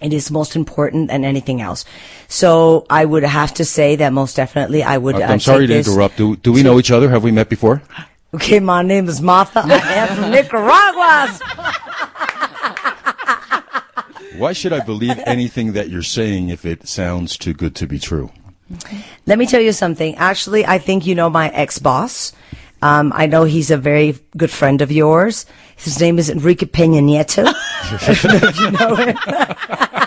[0.00, 1.84] it is most important than anything else.
[2.28, 5.16] So I would have to say that most definitely I would.
[5.16, 6.16] Uh, uh, I'm sorry to interrupt.
[6.18, 7.08] Do, do we know each other?
[7.08, 7.82] Have we met before?
[8.34, 9.62] Okay, my name is Martha.
[9.64, 11.38] I am from Nicaragua.
[14.36, 17.98] Why should I believe anything that you're saying if it sounds too good to be
[17.98, 18.30] true?
[19.26, 20.16] Let me tell you something.
[20.16, 22.32] Actually, I think you know my ex-boss.
[22.82, 25.46] Um, I know he's a very good friend of yours.
[25.76, 27.46] His name is Enrique Peña Nieto.
[27.46, 30.02] I don't know if you know him.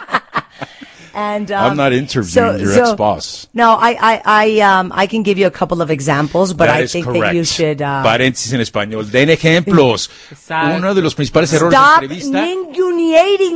[1.20, 3.48] and um, I'm not interviewing your ex-boss.
[3.54, 6.78] No, I, I, I, um, I can give you a couple of examples, but That
[6.84, 7.22] I think correct.
[7.26, 9.10] that you should uh, Paréntesis en español.
[9.12, 10.10] Den ejemplos.
[10.32, 10.78] Exacto.
[10.78, 12.46] Uno de los principales errores stop de entrevista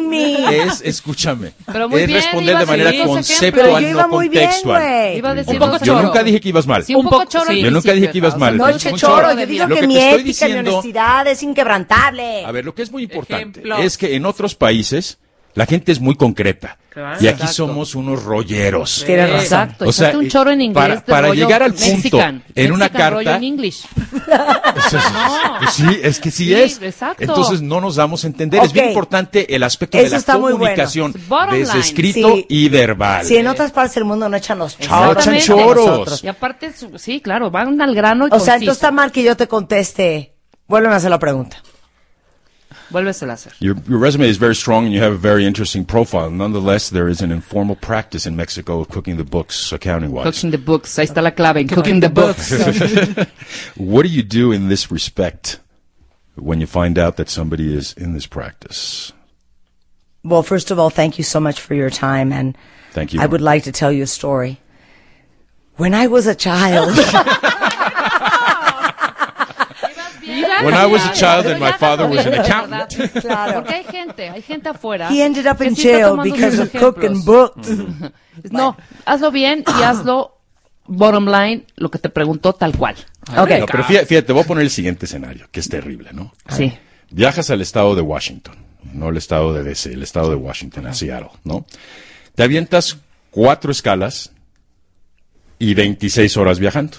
[0.08, 0.64] me.
[0.64, 4.82] es, escúchame, Pero muy es bien, responder de manera conceptual, no muy bien, contextual.
[4.82, 5.18] güey.
[5.18, 6.08] Iba a decir Un poco dos Yo choro.
[6.08, 6.84] nunca dije que ibas mal.
[6.84, 7.62] Sí, un poco choro sí.
[7.62, 8.58] Yo nunca dije que ibas mal.
[8.58, 9.50] No, che, choro choro, yo bien.
[9.50, 12.46] digo Lo que que mi ética, mi diciendo- honestidad es inquebrantable.
[12.46, 13.80] A ver, lo que es muy importante Ejemplos.
[13.80, 15.18] es que en otros países
[15.56, 16.78] la gente es muy concreta.
[16.94, 17.16] Claro.
[17.20, 17.54] y aquí Exacto.
[17.54, 19.02] somos unos rolleros.
[19.04, 19.42] Tienes razón.
[19.44, 19.90] Exacto.
[19.90, 20.86] O sea, un choro en inglés.
[20.90, 23.84] para- para rollo llegar al punto Mexican, en una Mexican rollo carta- en English.
[25.60, 26.82] Pues sí, es que sí, Sí, es.
[26.82, 27.24] exacto.
[27.24, 28.62] Entonces no nos damos a entender.
[28.64, 30.58] Es bien importante el aspecto Eso de la bueno.
[30.58, 31.80] comunicación, Bottom desde line.
[31.86, 32.46] escrito Sí.
[32.50, 33.26] y verbal.
[33.26, 35.26] Si en otras partes del mundo no echan los choros.
[35.26, 36.24] No choros.
[36.24, 39.36] Y aparte, sí, claro, van al grano y O sea, entonces está mal que yo
[39.36, 40.36] te conteste.
[40.68, 41.58] Vuelven a hacer la pregunta.
[42.90, 43.54] Vuélvesela a hacer.
[43.60, 46.30] Your, your resume is very strong and you have a very interesting profile.
[46.30, 50.26] Nonetheless, there is an informal practice in Mexico of cooking the books accounting wise.
[50.26, 50.98] Cooking the books.
[50.98, 51.58] Ahí está la clave.
[51.58, 52.52] en Cooking the books.
[53.78, 55.60] What do you do in this respect
[56.36, 59.14] when you find out that somebody is in this practice?
[60.24, 62.32] Well, first of all, thank you so much for your time.
[62.32, 62.58] And
[62.92, 63.22] Thank you.
[63.22, 64.60] I would like to tell you a story.
[65.78, 66.90] When I was a child,
[70.62, 72.90] When I was a child and my father was an accountant.
[73.22, 73.62] Claro.
[73.62, 75.10] Porque hay gente, hay gente afuera.
[75.10, 77.70] he ended up in jail because of cooking books.
[78.50, 80.40] No, hazlo bien y hazlo
[80.88, 82.96] bottom line, lo que te preguntó tal cual.
[83.38, 83.60] Okay.
[83.60, 86.34] No, pero fíjate, fíjate, te voy a poner el siguiente escenario, que es terrible, ¿no?
[86.50, 86.74] Sí.
[87.12, 88.56] Viajas al estado de Washington,
[88.92, 91.66] no el estado de DC, el estado de Washington, a Seattle, ¿no?
[92.36, 92.98] Te avientas
[93.30, 94.32] cuatro escalas
[95.60, 96.98] y 26 horas viajando.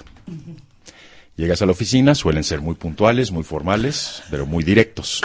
[1.37, 5.21] Llegas a la oficina, suelen ser muy puntuales, muy formales, pero muy directos.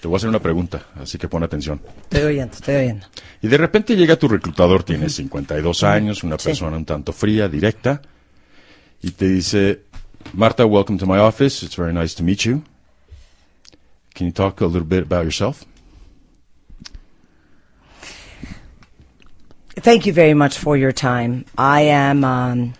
[0.00, 1.80] Te voy a hacer una pregunta, así que pon atención.
[2.04, 3.06] Estoy oyendo, estoy oyendo.
[3.42, 8.02] Y de repente llega tu reclutador, tiene 52 años, una persona un tanto fría, directa,
[9.02, 9.82] y te dice,
[10.34, 11.64] Marta, welcome to my office.
[11.64, 12.62] It's very nice to meet you.
[14.14, 15.64] Can you talk a little bit about yourself?
[19.76, 21.46] Thank you very much for your time.
[21.56, 22.74] I am um,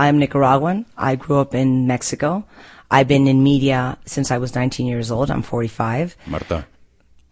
[0.00, 0.86] I am Nicaraguan.
[0.96, 2.44] I grew up in Mexico.
[2.90, 5.30] I've been in media since I was 19 years old.
[5.30, 6.16] I'm 45.
[6.26, 6.66] Marta,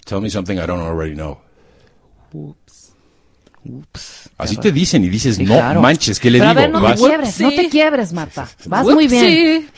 [0.05, 1.39] tell me something I don't already know.
[2.35, 2.93] Oops.
[3.67, 4.29] Ups.
[4.39, 5.81] Así te dicen y dices, Sí, no claro.
[5.81, 6.61] manches, ¿qué le Pero digo?
[6.61, 8.49] a ver, no Vas- te quiebres, no te quiebres, Marta.
[8.67, 9.25] Vas muy bien.
[9.25, 9.69] Sí.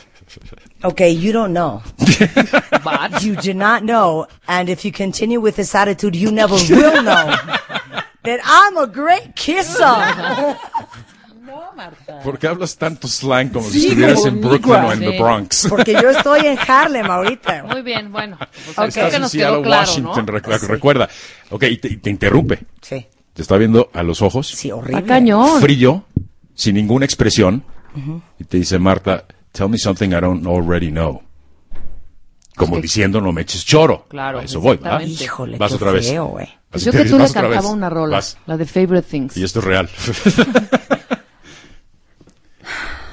[0.83, 1.81] Okay, you don't know.
[2.83, 7.01] But- You do not know, and if you continue with this attitude, you never will
[7.03, 7.25] know
[8.23, 9.95] that I'm a great kisser.
[12.23, 15.17] ¿Por qué hablas tanto slang como si estuvieras en Brooklyn o en the Sí.
[15.19, 15.65] Bronx?
[15.69, 17.63] Porque yo estoy en Harlem ahorita.
[17.63, 18.37] Muy bien, bueno.
[18.65, 18.75] Pues Ok.
[18.75, 20.33] creo Estás que en nos Seattle, claro, Washington, ¿no?
[20.33, 21.09] recu- recuerda.
[21.49, 22.59] Ok, y te, y te interrumpe.
[22.81, 24.47] Sí, Te está viendo a los ojos.
[24.47, 24.99] sí, horrible.
[24.99, 25.61] Está cañón.
[25.61, 26.05] frío,
[26.53, 27.63] sin ninguna expresión,
[28.39, 31.21] y te dice, Marta, tell me something I don't already know.
[32.55, 34.05] Como diciendo, no me eches choro.
[34.09, 35.01] Claro, A eso voy, ¿verdad?
[35.01, 36.07] Híjole, Vas qué otra vez.
[36.07, 36.37] feo.
[36.69, 37.65] Pues yo que tú le "Vas cantaba vez".
[37.65, 38.37] una rola, Vas.
[38.45, 39.35] la de Favorite Things.
[39.37, 39.89] Y esto es real.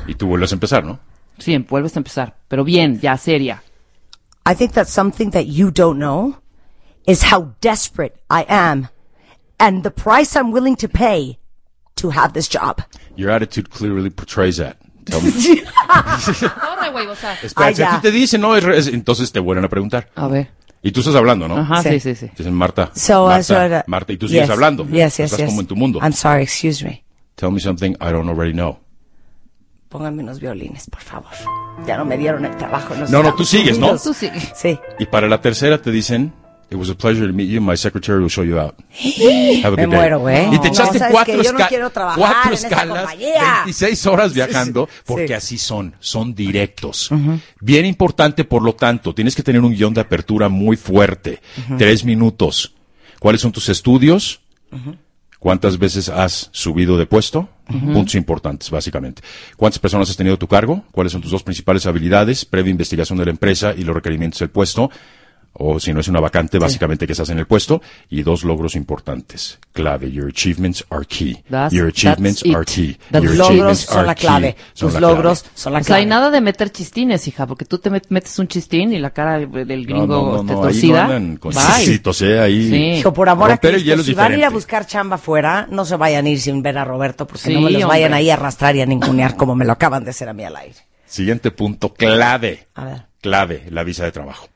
[0.08, 0.98] y tú vuelves a empezar, ¿no?
[1.38, 2.34] Sí, vuelves a empezar.
[2.48, 3.62] Pero bien, ya, seria.
[4.50, 6.36] I think that something that you don't know
[7.06, 8.88] is how desperate I am
[9.60, 11.38] and the price I'm willing to pay
[11.96, 12.82] to have this job.
[13.16, 14.76] Your attitude clearly portrays that.
[15.04, 15.30] Tell me.
[16.60, 17.34] Ahora, güey, o sea.
[17.42, 17.96] Espera, Ay, si a ya.
[17.96, 20.08] ti te dicen, no, es re- es- entonces te vuelven a preguntar.
[20.14, 20.50] A ver.
[20.82, 21.56] Y tú estás hablando, ¿no?
[21.58, 21.90] Ajá, Sí.
[21.98, 22.30] sí, sí, sí.
[22.36, 22.90] Dicen Marta.
[22.94, 24.84] So, Marta, so, uh, Marta, y tú sigues yes, hablando.
[24.86, 25.48] Yes, yes, Estás yes.
[25.48, 25.98] como en tu mundo.
[26.02, 27.04] I'm sorry, excuse me.
[27.34, 28.78] Tell me something I don't already know.
[29.88, 31.30] Pónganme unos violines, por favor.
[31.86, 32.94] Ya no me dieron el trabajo.
[33.08, 33.96] No, no, tú sigues, ¿no?
[33.98, 34.28] Tú sí.
[34.54, 34.78] Sí.
[34.98, 36.32] Y para la tercera te dicen,
[36.70, 37.60] it was a pleasure to meet you.
[37.62, 38.74] My secretary will show you out.
[39.64, 39.86] Have a Me good day.
[39.86, 40.46] muero, güey.
[40.54, 43.52] Y te No, echaste ¿sabes cuatro, no esca- quiero trabajar cuatro escalas, compañía.
[43.64, 45.02] 26 horas viajando, Sí.
[45.06, 47.08] porque así son, son directos.
[47.60, 51.40] Bien importante, por lo tanto, tienes que tener un guion de apertura muy fuerte.
[51.78, 52.74] Tres minutos.
[53.20, 54.40] ¿Cuáles son tus estudios?
[55.38, 57.48] ¿Cuántas veces has subido de puesto?
[57.68, 59.22] Puntos importantes, básicamente.
[59.56, 60.84] ¿Cuántas personas has tenido tu cargo?
[60.90, 62.46] ¿Cuáles son tus dos principales habilidades?
[62.46, 64.90] Previa investigación de la empresa y los requerimientos del puesto.
[65.60, 67.82] O si no es una vacante, básicamente que estás en el puesto.
[68.10, 69.58] Y dos logros importantes.
[69.72, 70.10] Clave.
[70.12, 71.42] Your achievements are key.
[71.50, 72.96] That's- Your achievements are key.
[73.12, 74.56] Your Tus logros son la clave.
[74.78, 75.54] Tus logros clave.
[75.56, 76.00] son la O sea, clave.
[76.02, 79.10] hay nada de meter chistines, hija, porque tú te met- metes un chistín y la
[79.10, 81.06] cara del gringo No, no, no, te no, ahí torcida.
[81.08, 81.62] no andan con Bye.
[81.64, 82.38] chistecitos, ¿eh?
[82.38, 82.68] Ahí.
[82.70, 82.76] Sí.
[83.00, 85.96] Hijo, por amor a Cristo, si van a ir a buscar chamba afuera, no se
[85.96, 88.18] vayan a ir sin ver a Roberto, porque Sí, no me los vayan hombre.
[88.18, 90.54] ahí a arrastrar y a ningunear como me lo acaban de hacer a mí al
[90.54, 90.76] aire.
[91.06, 92.68] Siguiente punto, clave.
[92.74, 93.02] A ver.
[93.20, 94.46] Clave, la visa de trabajo.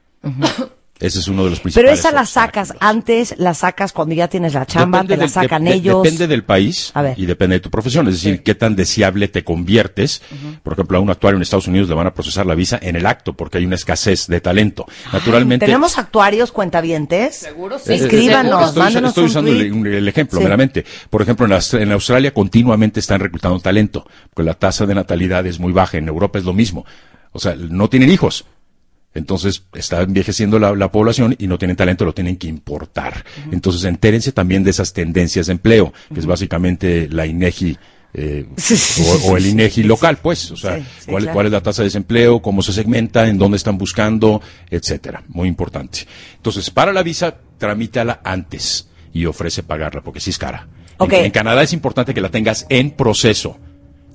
[1.03, 1.99] Ese es uno de los Pero principales.
[1.99, 2.97] esa la sacas obstáculos.
[2.97, 6.03] antes, la sacas cuando ya tienes la chamba, Depende te la del- sacan de- ellos.
[6.05, 7.19] Depende del país A ver.
[7.19, 8.07] y depende de tu profesión.
[8.07, 10.23] Es decir, qué tan deseable te conviertes.
[10.62, 12.95] Por ejemplo, a un actuario en Estados Unidos le van a procesar la visa en
[12.95, 14.87] el acto porque hay una escasez de talento.
[15.12, 15.67] Naturalmente.
[15.67, 17.35] ¿Tenemos actuarios cuentavientes?
[17.37, 19.67] Seguro Eh, Escríbanos, estoy, mándenos estoy un usando tweet.
[19.67, 20.45] el, el ejemplo Sí.
[20.45, 20.85] meramente.
[21.11, 25.59] Por ejemplo, en, en Australia continuamente están reclutando talento, porque la tasa de natalidad es
[25.59, 25.99] muy baja.
[25.99, 26.87] En Europa es lo mismo.
[27.33, 28.45] O sea, no tienen hijos.
[29.14, 33.25] Entonces está envejeciendo la, la población y no tienen talento, lo tienen que importar.
[33.51, 37.77] Entonces entérense también de esas tendencias de empleo, que es básicamente la INEGI.
[38.14, 41.35] eh, Sí, sí, o, sí, o el INEGI local, pues, o sea, cuál, claro.
[41.35, 45.22] cuál es la tasa de desempleo, cómo se segmenta, en dónde están buscando, etcétera.
[45.29, 46.07] Muy importante.
[46.37, 50.66] Entonces, para la visa, tramítala antes y ofrece pagarla, porque sí es cara.
[50.68, 51.12] En- Ok.
[51.14, 53.59] En, Canadá es importante que la tengas en proceso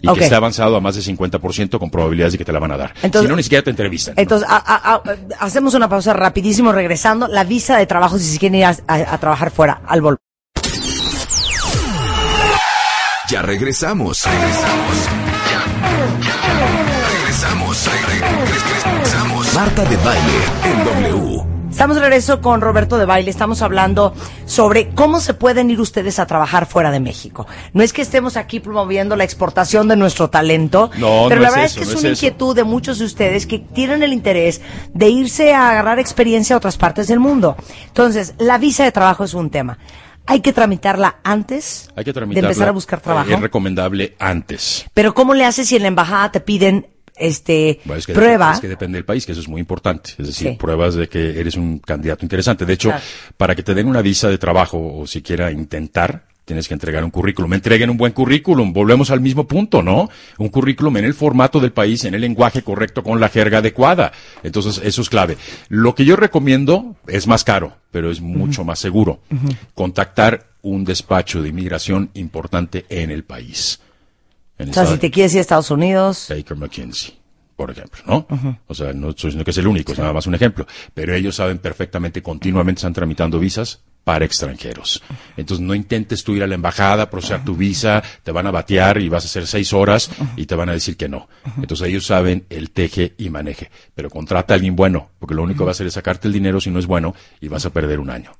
[0.01, 0.17] y Ok.
[0.17, 2.77] que esté avanzado a más de 50% con probabilidades de que te la van a
[2.77, 2.93] dar.
[3.01, 4.15] Entonces- si no, ni siquiera te entrevistan.
[4.15, 4.21] ¿no?
[4.21, 5.01] Entonces, a- a- a-
[5.45, 7.27] hacemos una pausa rapidísimo regresando.
[7.27, 10.19] La visa de trabajo si se quieren ir a, a- a trabajar fuera, al volver.
[13.29, 14.23] Ya regresamos.
[14.23, 15.07] Regresamos.
[17.11, 17.89] Regresamos.
[18.45, 19.53] Regresamos.
[19.53, 21.56] Marta de baile en W.
[21.69, 23.29] Estamos de regreso con Roberto de Baile.
[23.29, 24.13] Estamos hablando
[24.45, 27.45] sobre cómo se pueden ir ustedes a trabajar fuera de México.
[27.73, 31.47] No es que estemos aquí promoviendo la exportación de nuestro talento, No, pero no la
[31.49, 32.25] es verdad eso, es que no es es una eso.
[32.25, 34.61] inquietud de muchos de ustedes que tienen el interés
[34.93, 37.55] de irse a agarrar experiencia a otras partes del mundo.
[37.87, 39.77] Entonces, la visa de trabajo es un tema.
[40.25, 43.29] Hay que tramitarla antes Hay que de empezar a buscar trabajo.
[43.29, 44.85] eh, Es recomendable antes.
[44.93, 46.87] Pero ¿cómo le haces si en la embajada te piden
[47.19, 48.53] este Bueno, es que prueba?
[48.53, 50.11] Es que depende del país, que eso es muy importante.
[50.17, 50.55] Es decir, Sí.
[50.57, 52.65] pruebas de que eres un candidato interesante.
[52.65, 53.03] De hecho, Claro.
[53.37, 57.11] para que te den una visa de trabajo o siquiera intentar, tienes que entregar un
[57.11, 57.53] currículum.
[57.55, 58.71] Entreguen un buen currículum.
[58.71, 60.09] Volvemos al mismo punto, ¿no?
[60.37, 64.13] Un currículum en el formato del país, en el lenguaje correcto, con la jerga adecuada.
[64.43, 65.35] Entonces, eso es clave.
[65.67, 69.19] Lo que yo recomiendo es más caro, pero es mucho más seguro.
[69.73, 73.81] Contactar un despacho de inmigración importante en el país.
[74.59, 77.13] En o sea, si te quieres ir a Estados Unidos, Baker McKinsey,
[77.55, 78.27] por ejemplo, ¿no?
[78.67, 80.65] O sea, no estoy diciendo que es el único, es nada más un ejemplo.
[80.93, 85.03] Pero ellos saben perfectamente, continuamente están tramitando visas para extranjeros.
[85.35, 88.99] Entonces, no intentes tú ir a la embajada, procesar tu visa, te van a batear
[88.99, 91.27] y vas a hacer seis horas y te van a decir que no.
[91.57, 93.69] Entonces, ellos saben el teje y maneje.
[93.93, 96.33] Pero contrata a alguien bueno, porque lo único que va a hacer es sacarte el
[96.33, 98.31] dinero si no es bueno y vas a perder un año.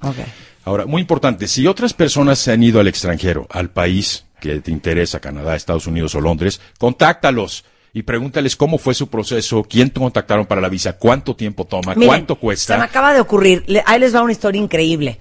[0.00, 0.16] Ok.
[0.64, 4.70] Ahora, muy importante, si otras personas se han ido al extranjero, al país que te
[4.70, 10.00] interesa, Canadá, Estados Unidos o Londres, contáctalos y pregúntales cómo fue su proceso, quién te
[10.00, 12.82] contactaron para la visa, cuánto tiempo toma, Miren, cuánto Se me cuesta.
[12.82, 15.20] acaba de ocurrir, ahí les va una historia increíble.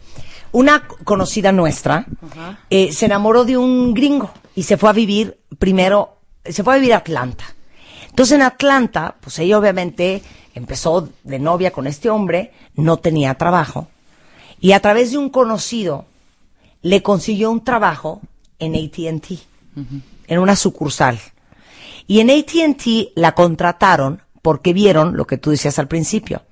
[0.52, 2.06] Una conocida nuestra
[2.70, 6.78] eh, se enamoró de un gringo y se fue a vivir primero, se fue a
[6.78, 7.46] vivir a Atlanta.
[8.10, 10.24] Entonces en Atlanta, pues ella obviamente
[10.56, 13.88] empezó de novia con este hombre, no tenía trabajo
[14.60, 16.06] y a través de un conocido
[16.82, 18.22] le consiguió un trabajo
[18.60, 19.40] en AT&T,
[20.28, 21.20] en una sucursal.
[22.08, 26.44] Y en ATT la contrataron porque vieron lo que tú decías al principio,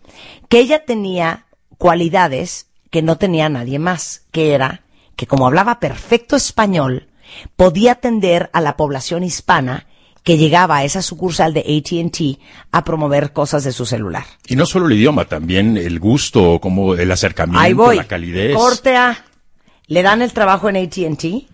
[0.50, 1.46] que ella tenía
[1.78, 4.84] cualidades que no tenía nadie más, que era
[5.16, 7.08] que como hablaba perfecto español,
[7.56, 9.88] podía atender a la población hispana
[10.24, 12.38] que llegaba a esa sucursal de AT&T
[12.72, 14.26] a promover cosas de su celular.
[14.46, 17.96] Y no solo el idioma, también el gusto, como el acercamiento, Ahí voy.
[17.96, 18.56] la calidez.
[18.56, 19.18] Corte A.
[19.88, 21.48] Le dan el trabajo en AT&T.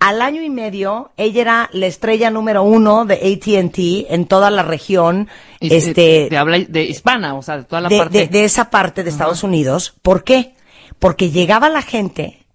[0.00, 4.62] Al año y medio, ella era la estrella número uno de AT&T en toda la
[4.62, 5.28] región,
[5.60, 8.18] Y- este, de habla de hispana, o sea, de toda la de, parte.
[8.18, 9.94] de- de esa parte de Estados Unidos.
[10.02, 10.54] ¿Por qué?
[11.00, 12.46] Porque llegaba la gente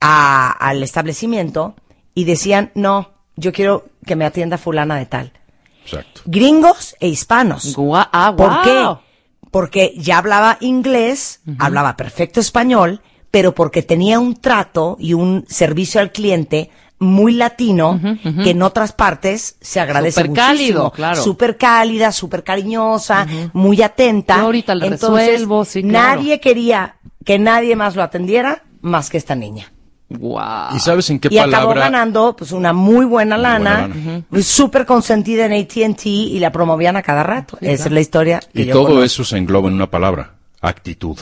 [0.00, 1.74] a- al establecimiento
[2.14, 5.32] y decían, no, yo quiero que me atienda fulana de tal.
[5.84, 6.22] Exacto.
[6.24, 7.76] Gringos e hispanos.
[7.76, 8.62] Gua- ah, ¿Por wow.
[8.64, 9.02] qué?
[9.50, 13.02] Porque ya hablaba inglés, hablaba perfecto español,
[13.32, 18.00] pero porque tenía un trato y un servicio al cliente muy latino
[18.44, 21.20] que en otras partes se agradece Súper cálido, claro.
[21.20, 24.36] Súper cálida, súper cariñosa, muy atenta.
[24.36, 26.16] Yo ahorita le Entonces, resuelvo, sí, claro.
[26.20, 29.72] nadie quería que nadie más lo atendiera más que esta niña.
[30.10, 30.76] Guau.
[30.76, 31.84] ¿Y sabes en qué y acabó palabra?
[31.84, 33.88] ganando pues una muy buena lana,
[34.42, 37.56] súper consentida en AT&T y la promovían a cada rato.
[37.62, 39.04] Esa es la historia que Y yo todo conozco.
[39.04, 41.18] eso se engloba en una palabra, actitud.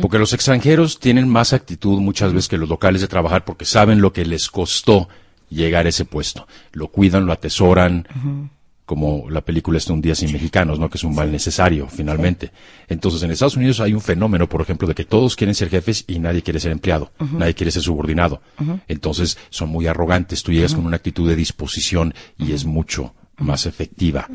[0.00, 4.00] Porque los extranjeros tienen más actitud muchas veces que los locales de trabajar porque saben
[4.00, 5.08] lo que les costó
[5.48, 6.46] llegar a ese puesto.
[6.72, 8.06] Lo cuidan, lo atesoran,
[8.84, 10.88] como la película este Un día sin mexicanos, ¿no?
[10.88, 12.52] Que es un mal necesario, finalmente.
[12.88, 16.04] Entonces, en Estados Unidos hay un fenómeno, por ejemplo, de que todos quieren ser jefes
[16.06, 18.42] y nadie quiere ser empleado, nadie quiere ser subordinado.
[18.86, 20.42] Entonces, son muy arrogantes.
[20.42, 24.28] Tú llegas con una actitud de disposición y es mucho más efectiva.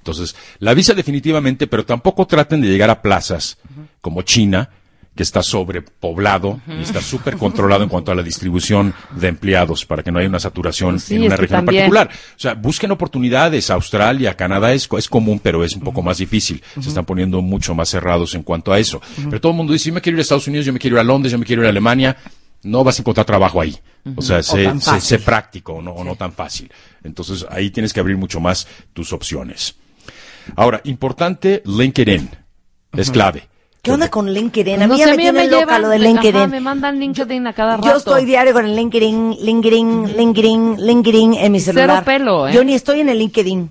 [0.00, 3.58] Entonces, la visa definitivamente, pero tampoco traten de llegar a plazas
[4.00, 4.70] como China,
[5.14, 10.02] que está sobrepoblado y está súper controlado en cuanto a la distribución de empleados para
[10.02, 12.10] que no haya una saturación Sí, en una región en particular.
[12.36, 13.70] O sea, busquen oportunidades.
[13.70, 16.62] Australia, Canadá es, es común, pero es un poco más difícil.
[16.80, 19.02] Se están poniendo mucho más cerrados en cuanto a eso.
[19.28, 20.96] Pero todo el mundo dice, yo me quiero ir a Estados Unidos, yo me quiero
[20.96, 22.16] ir a Londres, yo me quiero ir a Alemania.
[22.62, 23.76] No vas a encontrar trabajo ahí.
[24.16, 26.70] O sea, sé, tan sé- sé práctico o no, o no tan fácil.
[27.04, 29.74] Entonces, ahí tienes que abrir mucho más tus opciones.
[30.56, 32.30] Ahora, importante, LinkedIn.
[32.96, 33.48] Es clave.
[33.82, 34.82] ¿Qué onda con LinkedIn?
[34.82, 36.50] A No mí sé, ya a me tiene loca llevan, lo de ajá, LinkedIn.
[36.50, 37.88] me mandan LinkedIn a cada rato.
[37.88, 42.04] Yo estoy diario con el LinkedIn, LinkedIn, LinkedIn, LinkedIn en mi Cero celular.
[42.04, 42.52] pelo, ¿eh?
[42.52, 43.70] Yo ni estoy en el LinkedIn.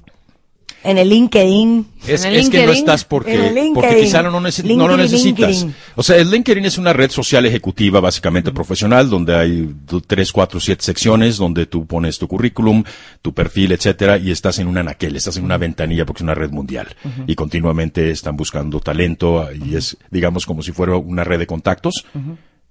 [0.84, 1.86] En el LinkedIn.
[2.08, 2.80] Es, En el es que no LinkedIn.
[2.80, 3.74] estás En porque, el LinkedIn.
[3.74, 5.50] porque quizá no, neces- no lo LinkedIn, necesitas.
[5.50, 5.76] LinkedIn.
[5.96, 9.76] O sea, el LinkedIn es una red social ejecutiva, básicamente profesional, donde hay
[10.08, 12.84] tres, cuatro, siete secciones, donde tú pones tu currículum,
[13.22, 16.36] tu perfil, etcétera, y estás en un anaquel, estás en una ventanilla porque es una
[16.36, 16.88] red mundial.
[17.28, 22.06] Y continuamente están buscando talento, y es, digamos, como si fuera una red de contactos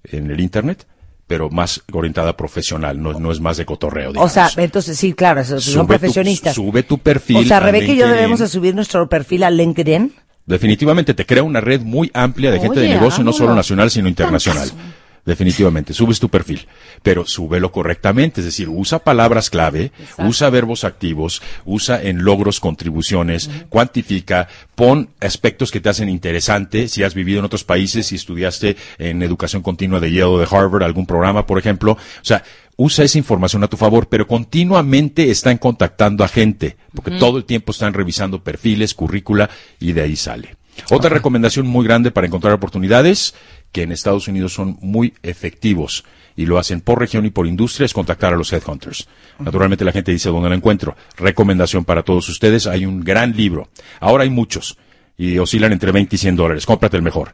[0.04, 0.86] en el Internet,
[1.28, 4.32] pero más orientada profesional, no, no es más de cotorreo, O digamos.
[4.32, 6.54] sea, entonces sí, claro, son Sube tu- profesionistas.
[6.56, 10.12] sube tu perfil O sea, Rebeca y yo debemos de subir nuestro perfil a LinkedIn.
[10.46, 13.56] Definitivamente te crea una red muy amplia de gente Oye, de negocio, no solo hagámoslo.
[13.56, 14.70] nacional, sino internacional.
[15.28, 16.66] Definitivamente, subes tu perfil,
[17.02, 23.50] pero súbelo correctamente, es decir, usa palabras clave, usa verbos activos, usa en logros contribuciones,
[23.68, 28.78] cuantifica, pon aspectos que te hacen interesante, si has vivido en otros países, si estudiaste
[28.96, 32.42] en educación continua de Yale o de Harvard, algún programa, por ejemplo, o sea,
[32.76, 37.44] usa esa información a tu favor, pero continuamente están contactando a gente, porque todo el
[37.44, 40.57] tiempo están revisando perfiles, currícula, y de ahí sale.
[40.90, 43.34] Otra recomendación muy grande para encontrar oportunidades,
[43.72, 46.04] que en Estados Unidos son muy efectivos
[46.36, 49.08] y lo hacen por región y por industria, es contactar a los headhunters.
[49.38, 50.96] Naturalmente la gente dice dónde la encuentro.
[51.16, 53.68] Recomendación para todos ustedes, hay un gran libro.
[54.00, 54.78] Ahora hay muchos
[55.16, 56.64] y oscilan entre 20 y 100 dólares.
[56.64, 57.32] Cómprate el mejor.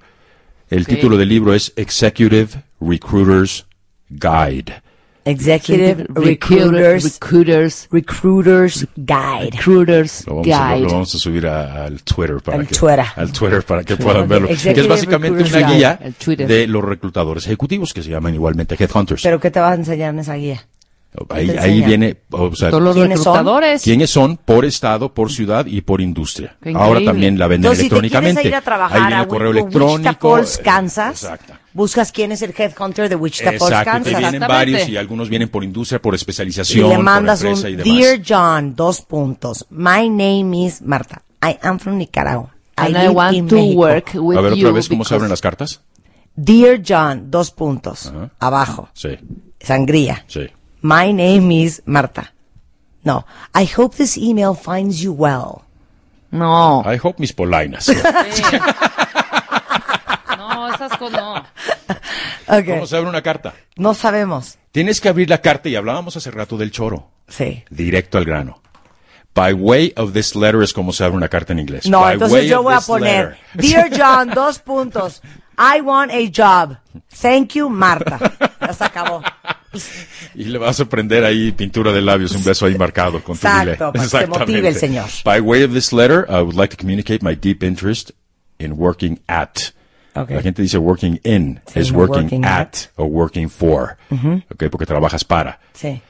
[0.71, 2.49] El título del libro es Executive
[2.81, 3.67] Recruiters
[4.09, 4.83] Guide.
[5.25, 9.51] Executive Recruiters, Recruiters, recruiters, Guide.
[9.53, 10.81] recruiters Lo vamos, a, lo- guide.
[10.85, 13.05] lo vamos a subir a- al Twitter para Al que Twitter.
[13.17, 14.49] al Twitter para que puedan verlo.
[14.49, 16.37] Que es básicamente Recruiters una Guide.
[16.37, 19.23] guía de los reclutadores ejecutivos que se llaman igualmente headhunters.
[19.23, 20.67] ¿Pero qué te vas a enseñar en esa guía?
[21.31, 23.35] Ahí, ahí viene, o sea, Todos los ¿Quiénes son?
[23.35, 23.83] reclutadores.
[23.83, 26.57] quiénes son por estado, por ciudad y por industria.
[26.75, 28.49] Ahora también la venden Entonces, si te electrónicamente.
[28.49, 29.95] ir a trabajar ahí viene a el correo Wi- electrónico.
[29.95, 31.53] Wichita Falls, eh, Kansas, Exacto.
[31.73, 34.05] buscas quién es el headhunter de Wichita Falls, Exacto, te Kansas.
[34.19, 34.73] vienen Exactamente.
[34.73, 37.77] varios y algunos vienen por industria, por Y especialización, le mandas por un empresa y
[37.77, 37.99] demás.
[37.99, 39.67] Dear John, dos puntos.
[39.71, 41.23] My name is Marta.
[41.43, 42.51] I am from Nicaragua.
[42.77, 43.79] I And I want in to Mexico.
[43.81, 45.81] work with a ver you otra vez cómo se abren las cartas.
[46.35, 48.07] Dear John, dos puntos.
[48.07, 48.31] Ajá.
[48.41, 48.89] Abajo.
[48.95, 49.11] Sí,
[49.61, 50.25] Sangría.
[50.27, 50.49] sí.
[50.85, 52.33] My name is Marta.
[53.05, 53.25] No.
[53.55, 55.63] I hope this email finds you well.
[56.31, 57.89] No, I hope mis polainas.
[60.37, 61.43] no, esas cosas no.
[62.67, 63.55] ¿Cómo se abre una carta?
[63.77, 64.59] No sabemos.
[64.73, 67.09] Tienes que abrir la carta y hablábamos hace rato del choro.
[67.29, 67.65] Sí.
[67.71, 68.61] Directo al grano.
[69.35, 71.89] By way of this letter es como se abre una carta en inglés.
[71.89, 73.55] No, By entonces way yo voy a poner, letter.
[73.55, 75.23] Dear John, dos puntos.
[75.57, 76.77] I want a job.
[77.09, 78.19] Thank you, Marta.
[78.61, 79.23] Ya se acabó.
[80.35, 83.47] Y le vas a prender ahí pintura de labios, un beso ahí marcado con tu
[83.47, 85.07] Exacto, para que se motive el señor.
[85.25, 88.13] By way of this letter, I would like to communicate my deep interest
[88.59, 89.73] in working at.
[90.17, 90.37] Okay.
[90.37, 93.97] La gente dice working in, Sí, es working, working at, o working for.
[94.51, 95.59] Ok, porque trabajas para.
[95.73, 96.01] Sí.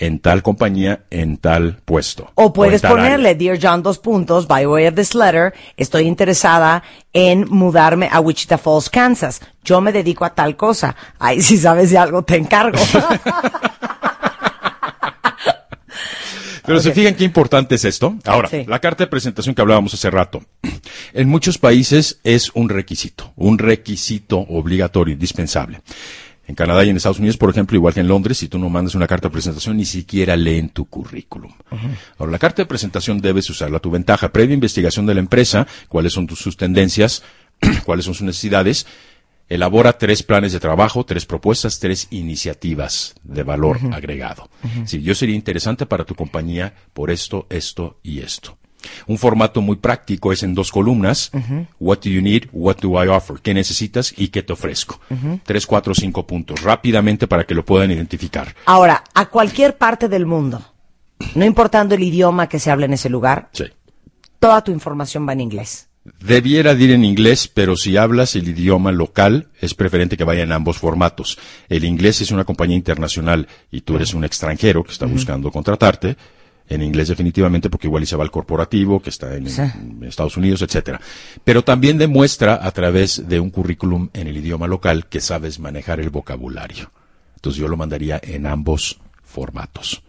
[0.00, 2.32] En tal compañía, en tal puesto.
[2.34, 3.38] O puedes ponerle, área.
[3.38, 6.82] Dear John, dos puntos, by way of this letter, estoy interesada
[7.12, 9.40] en mudarme a Wichita Falls, Kansas.
[9.62, 10.96] Yo me dedico a tal cosa.
[11.18, 12.78] Ay, si sabes de algo, te encargo.
[16.66, 18.16] Pero se fijan qué importante es esto.
[18.24, 18.64] Ahora, Sí.
[18.66, 20.42] la carta de presentación que hablábamos hace rato.
[21.12, 25.80] En muchos países es un requisito, un requisito obligatorio, indispensable.
[26.50, 28.68] En Canadá y en Estados Unidos, por ejemplo, igual que en Londres, si tú no
[28.68, 31.52] mandas una carta de presentación, ni siquiera leen tu currículum.
[32.18, 34.32] Ahora, la carta de presentación debes usarla a tu ventaja.
[34.32, 37.22] Previa investigación de la empresa, cuáles son tus, sus tendencias,
[37.84, 38.84] cuáles son sus necesidades,
[39.48, 44.50] elabora tres planes de trabajo, tres propuestas, tres iniciativas de valor agregado.
[44.86, 48.58] Si yo sería interesante para tu compañía por esto, esto y esto.
[49.06, 51.30] Un formato muy práctico es en dos columnas.
[51.78, 52.44] What do you need?
[52.52, 53.38] What do I offer?
[53.42, 55.00] ¿Qué necesitas y qué te ofrezco?
[55.44, 56.62] Tres, cuatro, cinco puntos.
[56.62, 58.54] Rápidamente para que lo puedan identificar.
[58.66, 60.62] Ahora, a cualquier parte del mundo,
[61.34, 63.64] no importando el idioma que se habla en ese lugar, Sí.
[64.38, 65.86] toda tu información va en inglés.
[66.24, 70.42] Debiera de ir en inglés, pero si hablas el idioma local, es preferente que vaya
[70.42, 71.38] en ambos formatos.
[71.68, 76.16] El inglés es una compañía internacional y tú eres un extranjero que está buscando contratarte.
[76.70, 79.60] En inglés definitivamente, porque igual y se va al corporativo, que está en, Sí.
[79.60, 81.00] en Estados Unidos, etcétera.
[81.44, 86.00] Pero también demuestra a través de un currículum en el idioma local que sabes manejar
[86.00, 86.90] el vocabulario.
[87.34, 90.02] Entonces yo lo mandaría en ambos formatos.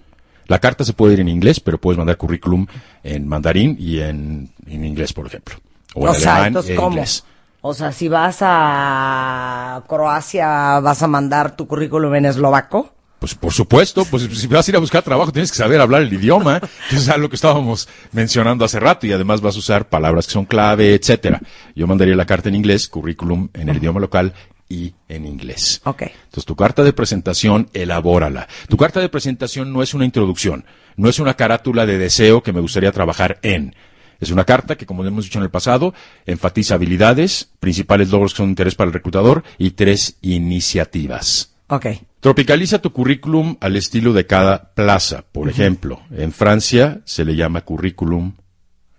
[0.48, 2.68] La carta se puede ir en inglés, pero puedes mandar currículum
[3.04, 5.56] en mandarín y en, en inglés, por ejemplo.
[5.96, 7.24] O en sea, alemán e inglés.
[7.62, 12.94] O sea, si vas a Croacia, ¿vas a mandar tu currículum en eslovaco?
[13.22, 16.02] Pues por supuesto, pues si vas a ir a buscar trabajo tienes que saber hablar
[16.02, 16.60] el idioma,
[16.90, 20.34] que es algo que estábamos mencionando hace rato y además vas a usar palabras que
[20.34, 21.40] son clave, etcétera.
[21.76, 24.34] Yo mandaría la carta en inglés, currículum en el idioma local
[24.68, 25.82] y en inglés.
[25.84, 26.02] Ok.
[26.02, 28.48] Entonces tu carta de presentación, elabórala.
[28.68, 30.66] Tu carta de presentación no es una introducción,
[30.96, 33.76] no es una carátula de deseo que me gustaría trabajar en.
[34.20, 35.94] Es una carta que, como hemos dicho en el pasado,
[36.26, 41.54] enfatiza habilidades, principales logros que son de interés para el reclutador y tres iniciativas.
[41.68, 41.86] Ok.
[42.22, 45.26] Tropicaliza tu currículum al estilo de cada plaza.
[45.32, 48.34] Por ejemplo, en Francia se le llama currículum,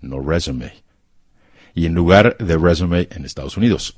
[0.01, 0.83] no resume.
[1.73, 3.97] Y en lugar de resume en Estados Unidos.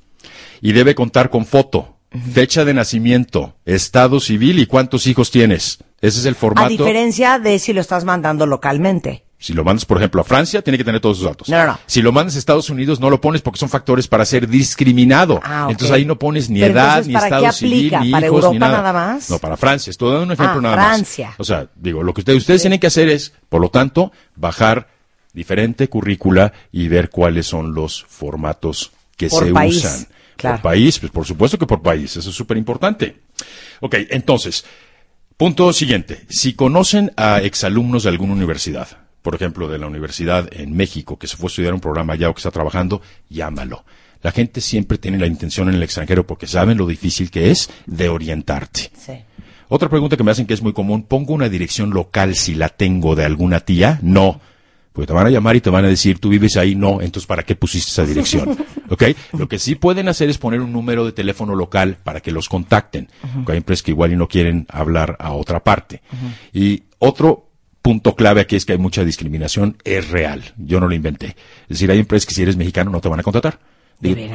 [0.61, 1.97] Y debe contar con foto,
[2.35, 5.79] fecha de nacimiento, estado civil y cuántos hijos tienes.
[6.03, 6.69] Ese es el A formato.
[6.69, 9.24] diferencia de si lo estás mandando localmente.
[9.45, 11.51] Si lo mandas, por ejemplo, a Francia, tiene que tener todos sus datos.
[11.51, 11.79] No, no, no.
[11.85, 15.39] Si lo mandas a Estados Unidos, no lo pones porque son factores para ser discriminado.
[15.45, 15.73] Ah, ok.
[15.73, 18.27] Entonces ahí no pones ni Pero edad, entonces, ni ¿para estado qué civil, ni ¿Para
[18.27, 18.77] hijos, ni Europa nada.
[18.79, 19.29] nada más?
[19.29, 19.91] No, para Francia.
[19.91, 21.27] Estoy dando un ejemplo Ah, nada Francia.
[21.29, 21.41] más.
[21.41, 24.89] O sea, digo, lo que ustedes, ustedes tienen que hacer es, por lo tanto, bajar
[25.35, 30.07] diferente currícula y ver cuáles son los formatos que Por se país, usan.
[30.39, 30.57] claro.
[30.57, 32.17] Por país, pues por supuesto que por país.
[32.17, 33.21] Eso es súper importante.
[33.81, 34.65] Ok, entonces,
[35.37, 36.25] Punto siguiente.
[36.31, 38.87] Si conocen a exalumnos de alguna universidad,
[39.25, 42.29] por ejemplo, de la universidad en México, que se fue a estudiar un programa allá
[42.29, 43.01] o que está trabajando,
[43.31, 43.83] llámalo.
[44.23, 47.71] La gente siempre tiene la intención en el extranjero porque saben lo difícil que es
[47.87, 48.91] de orientarte.
[48.95, 49.15] Sí.
[49.71, 52.69] Otra pregunta que me hacen que es muy común, ¿pongo una dirección local si la
[52.69, 53.99] tengo de alguna tía?
[54.03, 54.43] No.
[54.93, 57.27] Porque te van a llamar y te van a decir, tú vives ahí, no, entonces
[57.27, 58.59] ¿para qué pusiste esa dirección?
[58.91, 59.05] ¿Ok?
[59.39, 62.51] Lo que sí pueden hacer es poner un número de teléfono local para que los
[62.51, 63.09] contacten.
[63.37, 66.03] Porque Hay empresas que igual y no quieren hablar a otra parte.
[66.53, 67.54] Y otro
[67.85, 70.55] punto clave aquí es que hay mucha discriminación, es real.
[70.57, 71.37] Yo no lo inventé.
[71.65, 73.59] Es decir, hay empresas que si eres mexicano no te van a contratar.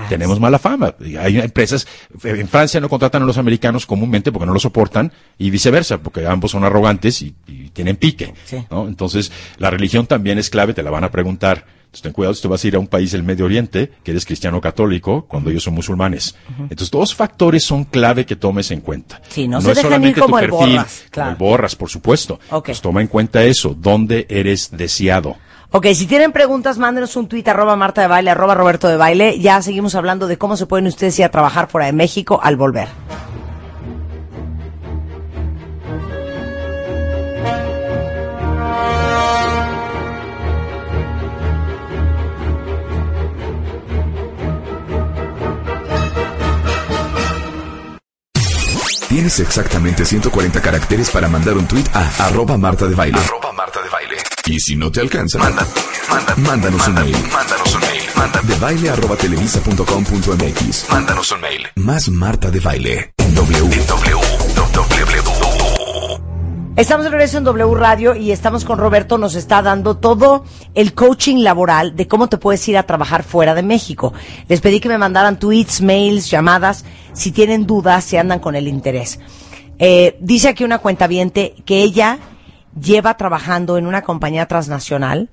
[0.07, 0.93] Tenemos mala fama.
[1.19, 1.87] Hay empresas,
[2.23, 6.27] en Francia no contratan a los americanos comúnmente porque no lo soportan y viceversa, porque
[6.27, 8.35] ambos son arrogantes y, y tienen pique.
[8.45, 8.63] Sí.
[8.69, 8.87] ¿no?
[8.87, 11.65] Entonces, la religión también es clave, te la van a preguntar.
[11.89, 14.11] Entonces, ten cuidado si te vas a ir a un país del Medio Oriente, que
[14.11, 16.35] eres cristiano católico, cuando ellos son musulmanes.
[16.59, 19.19] Entonces, dos factores son clave que tomes en cuenta.
[19.27, 21.29] Sí, no se es dejan solamente ir como tu el perfil, borras, como claro.
[21.31, 22.39] el borras, por supuesto.
[22.51, 22.65] Ok.
[22.67, 25.37] Pues toma en cuenta eso, dónde eres deseado.
[25.71, 29.39] Ok, si tienen preguntas, mándenos un tuit arroba Marta de Baile, arroba Roberto de Baile.
[29.39, 32.55] Ya seguimos hablando de cómo se pueden ustedes ir a trabajar fuera de México al
[32.55, 32.87] volver.
[49.19, 53.19] Tienes exactamente 140 caracteres para mandar un tweet a arroba Marta de Baile.
[53.19, 54.15] Arroba Marta de Baile.
[54.45, 55.67] Y si no te alcanza, manda,
[56.09, 57.17] manda, mándanos un mail.
[57.29, 58.01] Mándanos un mail.
[58.15, 60.85] Manda de baile arroba televisa punto com punto MX.
[60.89, 61.67] Mándanos un mail.
[61.75, 63.13] Más Marta de Baile.
[63.17, 63.75] En W.
[63.75, 64.21] En W.
[64.73, 65.28] W.
[66.79, 69.17] Estamos de regreso en W Radio y estamos con Roberto.
[69.17, 73.53] Nos está dando todo el coaching laboral de cómo te puedes ir a trabajar fuera
[73.53, 74.13] de México.
[74.47, 78.65] Les pedí que me mandaran tweets, mails, llamadas, si tienen dudas, si andan con el
[78.69, 79.19] interés.
[79.77, 82.17] Eh, dice aquí una cuenta que ella
[82.81, 85.29] lleva trabajando en una compañía transnacional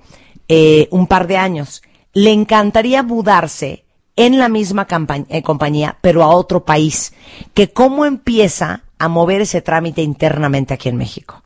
[0.49, 1.81] eh, un par de años.
[2.13, 3.85] Le encantaría mudarse
[4.17, 4.89] en la misma
[5.29, 7.13] eh, compañía, pero a otro país.
[7.55, 11.43] Que cómo empieza a mover ese trámite internamente aquí en México.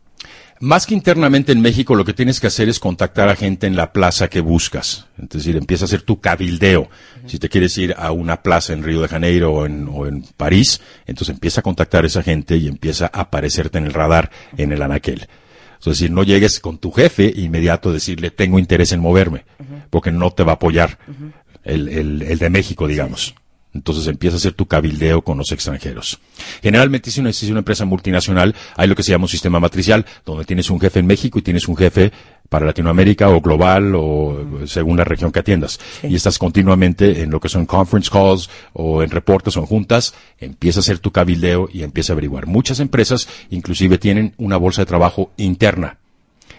[0.62, 3.76] Más que internamente en México, lo que tienes que hacer es contactar a gente en
[3.76, 5.06] la plaza que buscas.
[5.20, 6.90] Es decir, empieza a hacer tu cabildeo.
[7.26, 10.22] Si te quieres ir a una plaza en Río de Janeiro o en, o en
[10.36, 14.30] París, entonces empieza a contactar a esa gente y empieza a aparecerte en el radar
[14.58, 15.28] en el anaquel.
[15.78, 19.46] Es decir, no llegues con tu jefe inmediato a decirle tengo interés en moverme,
[19.88, 20.98] porque no te va a apoyar
[21.64, 23.34] el, el- el de México, digamos.
[23.72, 26.18] Entonces empieza a hacer tu cabildeo con los extranjeros.
[26.62, 29.60] Generalmente si una, si es una empresa multinacional, hay lo que se llama un sistema
[29.60, 32.10] matricial, donde tienes un jefe en México y tienes un jefe
[32.48, 35.78] para Latinoamérica o global o según la región que atiendas.
[36.02, 40.14] Y estás continuamente en lo que son conference calls o en reportes o en juntas,
[40.38, 42.46] empieza a hacer tu cabildeo y empieza a averiguar.
[42.46, 45.98] Muchas empresas inclusive tienen una bolsa de trabajo interna.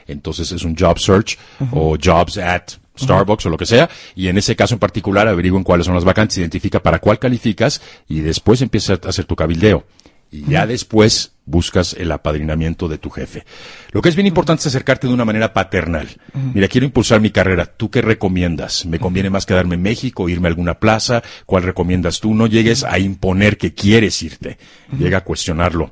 [0.08, 1.38] Entonces es un job search
[1.72, 3.90] o jobs at Starbucks o lo que sea.
[4.16, 7.82] Y en ese caso en particular averigüen cuáles son las vacantes, identifica para cuál calificas
[8.08, 9.86] y después empieza a hacer tu cabildeo.
[10.34, 13.44] Y ya después buscas el apadrinamiento de tu jefe.
[13.92, 16.08] Lo que es bien importante es acercarte de una manera paternal.
[16.54, 17.66] Mira, quiero impulsar mi carrera.
[17.66, 18.86] ¿Tú qué recomiendas?
[18.86, 21.22] ¿Me conviene más quedarme en México, irme a alguna plaza?
[21.46, 22.34] ¿Cuál recomiendas tú?
[22.34, 24.58] No llegues a imponer que quieres irte.
[24.98, 25.92] Llega a cuestionarlo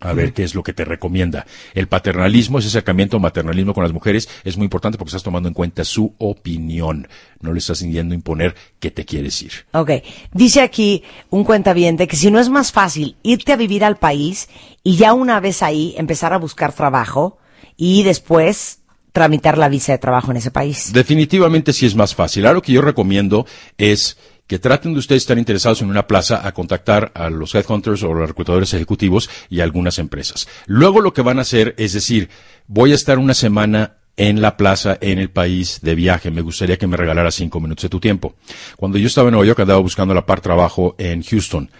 [0.00, 1.46] a ver qué es lo que te recomienda.
[1.74, 5.48] El paternalismo, ese acercamiento al maternalismo con las mujeres es muy importante porque estás tomando
[5.48, 7.06] en cuenta su opinión.
[7.40, 9.52] No le estás a imponer que te quieres ir.
[9.72, 9.90] Ok.
[10.32, 14.48] Dice aquí un cuentaviente que si no es más fácil irte a vivir al país
[14.82, 17.38] y ya una vez ahí empezar a buscar trabajo
[17.76, 18.80] y después
[19.12, 20.92] tramitar la visa de trabajo en ese país.
[20.92, 22.46] Definitivamente sí es más fácil.
[22.46, 23.46] Ahora lo que yo recomiendo
[23.76, 24.16] es
[24.50, 28.12] que traten de ustedes estar interesados en una plaza a contactar a los headhunters o
[28.12, 30.48] los reclutadores ejecutivos y a algunas empresas.
[30.66, 32.30] Luego lo que van a hacer es decir,
[32.66, 36.32] voy a estar una semana en la plaza, en el país, de viaje.
[36.32, 38.34] Me gustaría que me regalara cinco minutos de tu tiempo.
[38.76, 41.70] Cuando yo estaba en Nueva York andaba buscando la par trabajo en Houston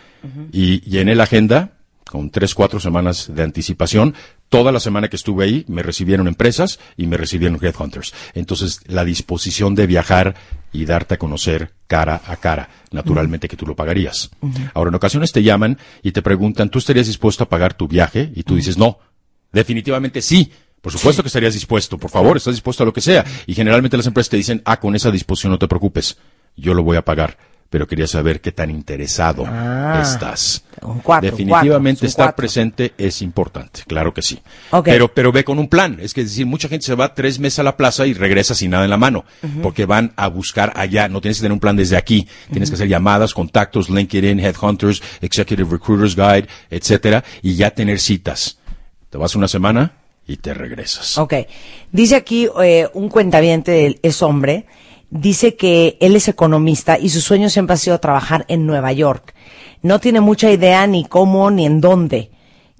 [0.52, 1.72] y llené la agenda
[2.06, 4.14] con tres, cuatro semanas de anticipación.
[4.50, 8.12] Toda la semana que estuve ahí me recibieron empresas y me recibieron headhunters.
[8.34, 10.34] Entonces, la disposición de viajar
[10.72, 14.30] y darte a conocer cara a cara, naturalmente que tú lo pagarías.
[14.74, 18.32] Ahora, en ocasiones te llaman y te preguntan, ¿tú estarías dispuesto a pagar tu viaje?
[18.34, 18.98] Y tú dices, no,
[19.52, 20.50] definitivamente sí.
[20.80, 23.24] Por supuesto que estarías dispuesto, por favor, estás dispuesto a lo que sea.
[23.46, 26.16] Y generalmente las empresas te dicen, ah, con esa disposición no te preocupes,
[26.56, 27.38] yo lo voy a pagar.
[27.70, 30.64] Pero quería saber qué tan interesado Ah, estás.
[30.82, 32.36] un cuatro, Definitivamente cuatro, estar cuatro.
[32.36, 34.40] presente es importante, claro que sí.
[34.70, 34.86] Ok.
[34.86, 35.96] Pero, pero ve con un plan.
[36.00, 38.56] Es que es decir, mucha gente se va tres meses a la plaza y regresa
[38.56, 39.24] sin nada en la mano,
[39.62, 41.08] porque van a buscar allá.
[41.08, 42.26] No tienes que tener un plan desde aquí.
[42.50, 48.58] Tienes que hacer llamadas, contactos, LinkedIn, Headhunters, Executive Recruiters Guide, etcétera, y ya tener citas.
[49.10, 49.92] Te vas una semana
[50.26, 51.18] y te regresas.
[51.18, 51.34] Ok.
[51.92, 54.66] Dice aquí eh, un cuentaviente, es hombre,
[55.10, 59.34] dice que él es economista y su sueño siempre ha sido trabajar en Nueva York.
[59.82, 62.30] No tiene mucha idea ni cómo ni en dónde,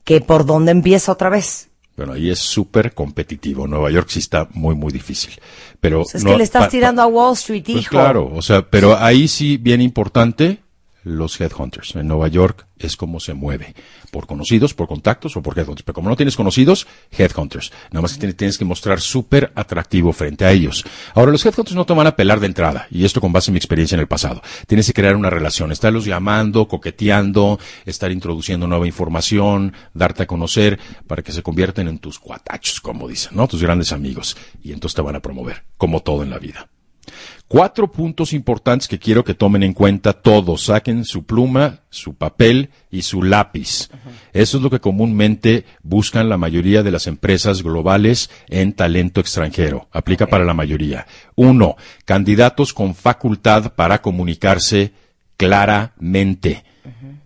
[0.04, 1.68] que por dónde empieza otra vez.
[1.96, 3.66] Bueno, ahí es súper competitivo.
[3.66, 5.32] Nueva York sí está muy, muy difícil.
[5.80, 7.90] Pero Pues es no- que le estás tirando a Wall Street, Pues hijo.
[7.90, 10.60] claro, o sea, pero ahí sí bien importante
[11.02, 11.96] los headhunters.
[11.96, 13.74] En Nueva York es como se mueve.
[14.10, 15.82] Por conocidos, por contactos o por headhunters.
[15.84, 17.72] Pero como no tienes conocidos, headhunters.
[17.90, 20.84] Nada más que tienes, que mostrar súper atractivo frente a ellos.
[21.14, 22.86] Ahora, los headhunters no te van a pelar de entrada.
[22.90, 24.42] Y esto con base en mi experiencia en el pasado.
[24.66, 25.72] Tienes que crear una relación.
[25.72, 31.98] Estarlos llamando, coqueteando, estar introduciendo nueva información, darte a conocer para que se convierten en
[31.98, 33.48] tus cuatachos, como dicen, ¿no?
[33.48, 34.36] Tus grandes amigos.
[34.62, 35.64] Y entonces te van a promover.
[35.76, 36.68] Como todo en la vida.
[37.48, 40.66] Cuatro puntos importantes que quiero que tomen en cuenta todos.
[40.66, 43.88] Saquen su pluma, su papel y su lápiz.
[44.32, 49.88] Eso es lo que comúnmente buscan la mayoría de las empresas globales en talento extranjero.
[49.92, 51.06] Aplica para la mayoría.
[51.34, 54.92] Uno, candidatos con facultad para comunicarse
[55.36, 56.64] claramente.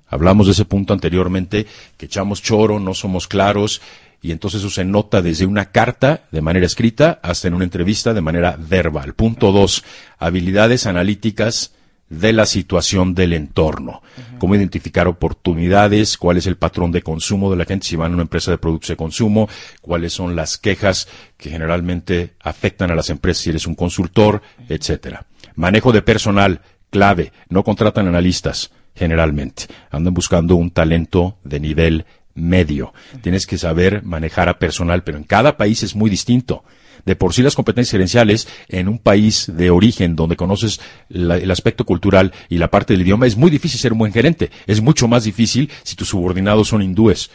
[0.07, 1.66] Hablamos de ese punto anteriormente,
[1.97, 3.82] que echamos choro, no somos claros,
[4.25, 8.14] y entonces eso se nota desde una carta de manera escrita hasta en una entrevista
[8.14, 9.12] de manera verbal.
[9.12, 9.85] Punto dos,
[10.18, 11.75] habilidades analíticas
[12.09, 14.01] de la situación del entorno.
[14.39, 18.14] Cómo identificar oportunidades, cuál es el patrón de consumo de la gente si van a
[18.14, 19.47] una empresa de productos de consumo,
[19.83, 21.07] cuáles son las quejas
[21.37, 25.27] que generalmente afectan a las empresas si eres un consultor, etcétera.
[25.55, 29.66] Manejo de personal, clave, no contratan analistas generalmente.
[29.91, 32.93] Andan buscando un talento de nivel medio.
[33.22, 36.64] Tienes que saber manejar a personal, pero en cada país es muy distinto.
[37.05, 41.51] De por sí las competencias gerenciales en un país de origen donde conoces la- el
[41.51, 44.51] aspecto cultural y la parte del idioma es muy difícil ser un buen gerente.
[44.66, 47.30] Es mucho más difícil si tus subordinados son hindúes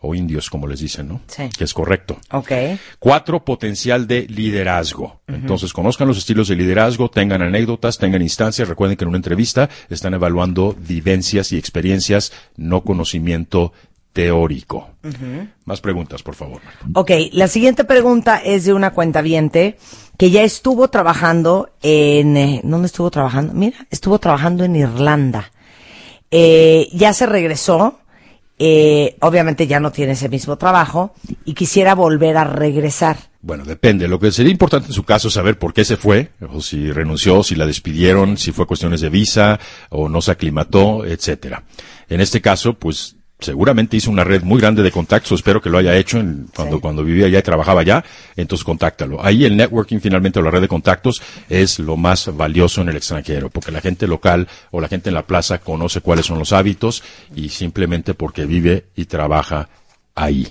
[0.00, 1.20] o indios, como les dicen, ¿no?
[1.28, 1.44] Sí.
[1.56, 2.18] Que es correcto.
[2.32, 2.50] Ok.
[2.98, 5.20] Cuatro, potencial de liderazgo.
[5.28, 8.68] Entonces, conozcan los estilos de liderazgo, tengan anécdotas, tengan instancias.
[8.68, 13.72] Recuerden que en una entrevista están evaluando vivencias y experiencias, no conocimiento
[14.16, 14.88] teórico.
[15.66, 16.62] Más preguntas, por favor.
[16.94, 19.76] Ok, la siguiente pregunta es de una cuentaviente
[20.16, 22.38] que ya estuvo trabajando en...
[22.38, 23.52] eh, ¿Dónde estuvo trabajando?
[23.52, 25.52] Mira, estuvo trabajando en Irlanda.
[26.30, 28.00] Eh, ya se regresó,
[28.58, 31.12] eh, obviamente ya no tiene ese mismo trabajo
[31.44, 33.18] y quisiera volver a regresar.
[33.42, 34.08] Bueno, depende.
[34.08, 36.90] Lo que sería importante en su caso es saber por qué se fue, o si
[36.90, 39.60] renunció, si la despidieron, si fue cuestiones de visa,
[39.90, 41.64] o no se aclimató, etcétera.
[42.08, 45.78] En este caso, pues seguramente hizo una red muy grande de contactos, espero que lo
[45.78, 46.80] haya hecho en- cuando, Sí.
[46.80, 49.22] cuando vivía allá y trabajaba allá, entonces contáctalo.
[49.24, 51.20] Ahí el networking finalmente o la red de contactos
[51.50, 55.14] es lo más valioso en el extranjero, porque la gente local o la gente en
[55.14, 57.02] la plaza conoce cuáles son los hábitos
[57.34, 59.68] y simplemente porque vive y trabaja
[60.14, 60.48] ahí.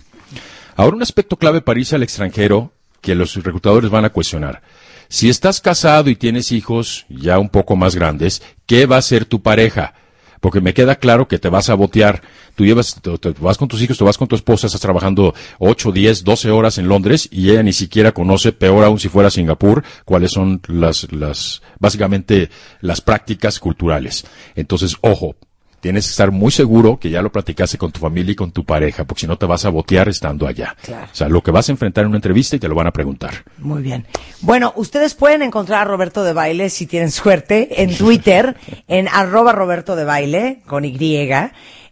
[0.75, 2.71] Ahora un aspecto clave para irse al extranjero
[3.01, 4.61] que los reclutadores van a cuestionar.
[5.07, 9.25] Si estás casado y tienes hijos ya un poco más grandes, ¿qué va a ser
[9.25, 9.93] tu pareja?
[10.45, 12.21] Porque me queda claro que te vas a botear.
[12.53, 15.91] Tú llevas, te, vas con tus hijos, te vas con tu esposa, estás trabajando 8,
[15.91, 19.83] 10, 12 horas en Londres y ella ni siquiera conoce, peor aún si fuera Singapur,
[20.05, 24.23] cuáles son las, las, básicamente las prácticas culturales.
[24.53, 25.35] Entonces, ojo,
[25.79, 28.63] tienes que estar muy seguro que ya lo platicaste con tu familia y con tu
[28.63, 30.75] pareja, porque si no te vas a botear estando allá.
[30.81, 31.07] Claro.
[31.11, 32.91] O sea, lo que vas a enfrentar en una entrevista y te lo van a
[32.91, 33.43] preguntar.
[33.59, 34.05] Muy bien.
[34.41, 38.55] Bueno, ustedes pueden encontrar a Roberto de Baile, si tienen suerte, en Twitter,
[38.87, 40.95] en arroba Roberto de Baile, con Y,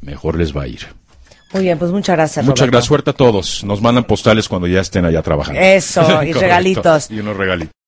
[0.00, 0.86] mejor les va a ir.
[1.52, 2.44] Muy bien, pues muchas gracias.
[2.44, 2.72] Muchas Roberto.
[2.72, 3.62] gracias, suerte a todos.
[3.64, 5.60] Nos mandan postales cuando ya estén allá trabajando.
[5.60, 7.10] Eso, y regalitos.
[7.10, 7.74] Y unos regalitos.